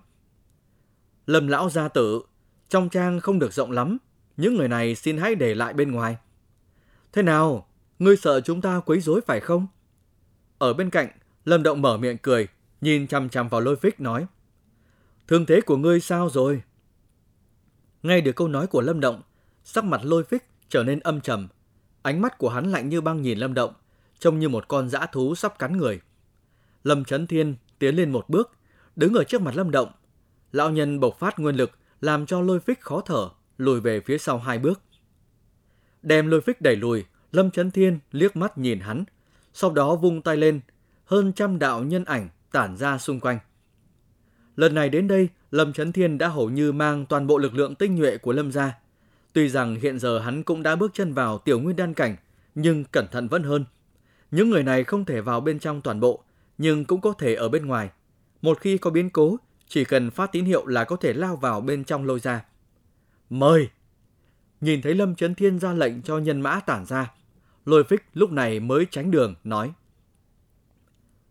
Lâm 1.27 1.49
lão 1.49 1.71
gia 1.71 1.89
tử, 1.89 2.23
trong 2.69 2.89
trang 2.89 3.21
không 3.21 3.39
được 3.39 3.53
rộng 3.53 3.71
lắm, 3.71 3.99
những 4.37 4.57
người 4.57 4.69
này 4.69 4.95
xin 4.95 5.19
hãy 5.19 5.35
để 5.35 5.55
lại 5.55 5.73
bên 5.73 5.93
ngoài. 5.93 6.17
Thế 7.13 7.23
nào, 7.23 7.67
ngươi 7.99 8.17
sợ 8.17 8.41
chúng 8.41 8.61
ta 8.61 8.81
quấy 8.81 9.01
rối 9.01 9.21
phải 9.27 9.41
không? 9.41 9.67
Ở 10.59 10.73
bên 10.73 10.91
cạnh, 10.91 11.09
Lâm 11.45 11.63
Động 11.63 11.83
mở 11.83 11.97
miệng 11.97 12.19
cười, 12.19 12.49
nhìn 12.81 13.07
chằm 13.07 13.29
chằm 13.29 13.49
vào 13.49 13.61
lôi 13.61 13.77
phích 13.77 14.01
nói. 14.01 14.27
Thương 15.29 15.47
thế 15.47 15.61
của 15.61 15.77
ngươi 15.77 16.01
sao 16.01 16.31
rồi? 16.31 16.63
Ngay 18.03 18.21
được 18.21 18.33
câu 18.37 18.49
nói 18.49 18.67
của 18.67 18.81
Lâm 18.81 19.01
Động, 19.01 19.23
sắc 19.65 19.85
mặt 19.85 20.01
lôi 20.05 20.25
phích 20.25 20.45
trở 20.69 20.83
nên 20.83 21.01
âm 21.01 21.21
trầm. 21.21 21.49
Ánh 22.03 22.21
mắt 22.21 22.39
của 22.39 22.49
hắn 22.49 22.71
lạnh 22.71 22.89
như 22.89 23.01
băng 23.01 23.23
nhìn 23.23 23.39
Lâm 23.39 23.55
Động, 23.55 23.73
trông 24.19 24.39
như 24.39 24.49
một 24.49 24.69
con 24.69 24.89
dã 24.89 25.07
thú 25.07 25.35
sắp 25.35 25.59
cắn 25.59 25.77
người. 25.77 26.01
Lâm 26.85 27.05
Trấn 27.05 27.27
Thiên 27.27 27.55
tiến 27.79 27.97
lên 27.97 28.13
một 28.13 28.29
bước, 28.29 28.51
đứng 28.97 29.15
ở 29.15 29.25
trước 29.25 29.41
mặt 29.43 29.57
Lâm 29.57 29.71
Động. 29.71 29.93
Lão 30.53 30.71
nhân 30.71 31.01
bộc 31.01 31.19
phát 31.19 31.39
nguyên 31.39 31.57
lực, 31.57 31.71
làm 32.01 32.27
cho 32.27 32.41
lôi 32.41 32.61
phích 32.61 32.81
khó 32.81 33.01
thở, 33.01 33.29
lùi 33.59 33.81
về 33.81 34.01
phía 34.01 34.19
sau 34.19 34.39
hai 34.39 34.59
bước. 34.59 34.81
Đem 36.03 36.27
lôi 36.27 36.41
phích 36.41 36.61
đẩy 36.61 36.77
lùi, 36.77 37.05
Lâm 37.33 37.51
Trấn 37.51 37.71
Thiên 37.71 37.99
liếc 38.13 38.37
mắt 38.37 38.59
nhìn 38.59 38.81
hắn, 38.81 39.05
sau 39.53 39.71
đó 39.71 39.97
vung 39.97 40.23
tay 40.23 40.37
lên, 40.37 40.61
hơn 41.05 41.33
trăm 41.33 41.59
đạo 41.59 41.85
nhân 41.85 42.05
ảnh 42.05 42.29
tản 42.53 42.77
ra 42.77 42.99
xung 42.99 43.21
quanh. 43.21 43.39
Lần 44.57 44.75
này 44.75 44.89
đến 44.89 45.09
đây, 45.09 45.29
Lâm 45.51 45.73
Trấn 45.73 45.93
Thiên 45.93 46.19
đã 46.19 46.29
hầu 46.29 46.51
như 46.51 46.73
mang 46.73 47.07
toàn 47.07 47.27
bộ 47.27 47.39
lực 47.39 47.55
lượng 47.55 47.75
tinh 47.75 47.95
nhuệ 47.95 48.19
của 48.19 48.33
Lâm 48.33 48.53
gia. 48.53 48.79
Tuy 49.33 49.49
rằng 49.49 49.77
hiện 49.77 49.99
giờ 49.99 50.19
hắn 50.19 50.43
cũng 50.43 50.63
đã 50.63 50.77
bước 50.77 50.91
chân 50.95 51.13
vào 51.15 51.39
tiểu 51.39 51.61
nguyên 51.61 51.77
đan 51.77 51.95
cảnh, 51.95 52.17
nhưng 52.55 52.85
cẩn 52.85 53.09
thận 53.09 53.29
vẫn 53.29 53.43
hơn. 53.43 53.65
Những 54.31 54.51
người 54.51 54.63
này 54.63 54.85
không 54.85 55.05
thể 55.05 55.21
vào 55.21 55.41
bên 55.41 55.59
trong 55.59 55.81
toàn 55.81 56.01
bộ, 56.01 56.25
nhưng 56.59 56.85
cũng 56.85 57.01
có 57.01 57.13
thể 57.19 57.35
ở 57.35 57.49
bên 57.49 57.67
ngoài. 57.67 57.91
Một 58.43 58.61
khi 58.61 58.79
có 58.79 58.91
biến 58.91 59.11
cố, 59.11 59.37
chỉ 59.69 59.85
cần 59.85 60.11
phát 60.11 60.33
tín 60.33 60.45
hiệu 60.45 60.67
là 60.67 60.85
có 60.85 60.97
thể 60.97 61.13
lao 61.13 61.37
vào 61.37 61.61
bên 61.61 61.85
trong 61.85 62.07
lôi 62.07 62.21
ra. 62.21 62.45
Mời! 63.31 63.69
Nhìn 64.61 64.83
thấy 64.83 64.95
Lâm 64.95 65.15
Trấn 65.15 65.35
Thiên 65.35 65.59
ra 65.59 65.73
lệnh 65.73 66.03
cho 66.03 66.19
nhân 66.19 66.41
mã 66.41 66.61
tản 66.61 66.87
ra, 66.87 67.11
Lôi 67.65 67.85
phích 67.85 68.03
lúc 68.15 68.33
này 68.33 68.61
mới 68.61 68.87
tránh 68.91 69.11
đường, 69.11 69.35
nói. 69.45 69.73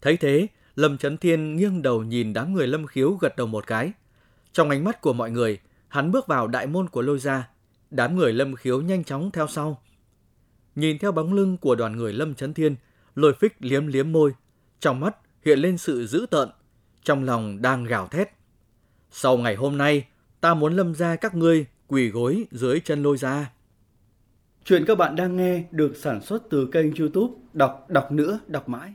Thấy 0.02 0.18
thế, 0.18 0.48
Lâm 0.80 0.98
Trấn 0.98 1.18
Thiên 1.18 1.56
nghiêng 1.56 1.82
đầu 1.82 2.04
nhìn 2.04 2.34
đám 2.34 2.54
người 2.54 2.68
Lâm 2.68 2.88
Khiếu 2.88 3.12
gật 3.12 3.36
đầu 3.38 3.48
một 3.48 3.68
cái. 3.68 3.92
Trong 4.52 4.70
ánh 4.70 4.84
mắt 4.84 5.02
của 5.02 5.14
mọi 5.14 5.32
người, 5.32 5.60
hắn 5.88 6.12
bước 6.12 6.28
vào 6.28 6.48
đại 6.48 6.68
môn 6.68 6.90
của 6.90 7.02
lôi 7.02 7.20
gia. 7.20 7.50
Đám 7.92 8.16
người 8.16 8.34
Lâm 8.34 8.56
Khiếu 8.56 8.82
nhanh 8.82 9.04
chóng 9.04 9.32
theo 9.32 9.48
sau. 9.48 9.82
Nhìn 10.76 11.00
theo 11.00 11.12
bóng 11.12 11.34
lưng 11.34 11.58
của 11.58 11.76
đoàn 11.76 11.98
người 11.98 12.14
Lâm 12.14 12.36
Trấn 12.36 12.54
Thiên, 12.54 12.76
lôi 13.16 13.34
phích 13.34 13.56
liếm 13.60 13.88
liếm 13.88 14.12
môi. 14.12 14.32
Trong 14.80 15.00
mắt 15.00 15.18
hiện 15.46 15.60
lên 15.60 15.78
sự 15.78 16.08
dữ 16.08 16.26
tợn, 16.32 16.50
trong 17.04 17.24
lòng 17.24 17.62
đang 17.62 17.84
gào 17.84 18.08
thét. 18.08 18.30
Sau 19.12 19.38
ngày 19.38 19.56
hôm 19.56 19.78
nay, 19.78 20.08
ta 20.42 20.54
muốn 20.54 20.76
lâm 20.76 20.96
ra 20.96 21.16
các 21.16 21.36
ngươi 21.36 21.66
quỳ 21.88 22.10
gối 22.10 22.46
dưới 22.52 22.80
chân 22.80 23.04
lôi 23.04 23.18
gia. 23.18 23.52
Chuyện 24.66 24.86
các 24.86 24.98
bạn 24.98 25.16
đang 25.16 25.38
nghe 25.38 25.64
được 25.72 25.98
sản 25.98 26.22
xuất 26.22 26.44
từ 26.50 26.70
kênh 26.72 26.96
youtube 26.96 27.34
Đọc 27.54 27.86
đọc 27.90 28.12
nữa 28.12 28.40
đọc 28.48 28.70
mãi. 28.70 28.94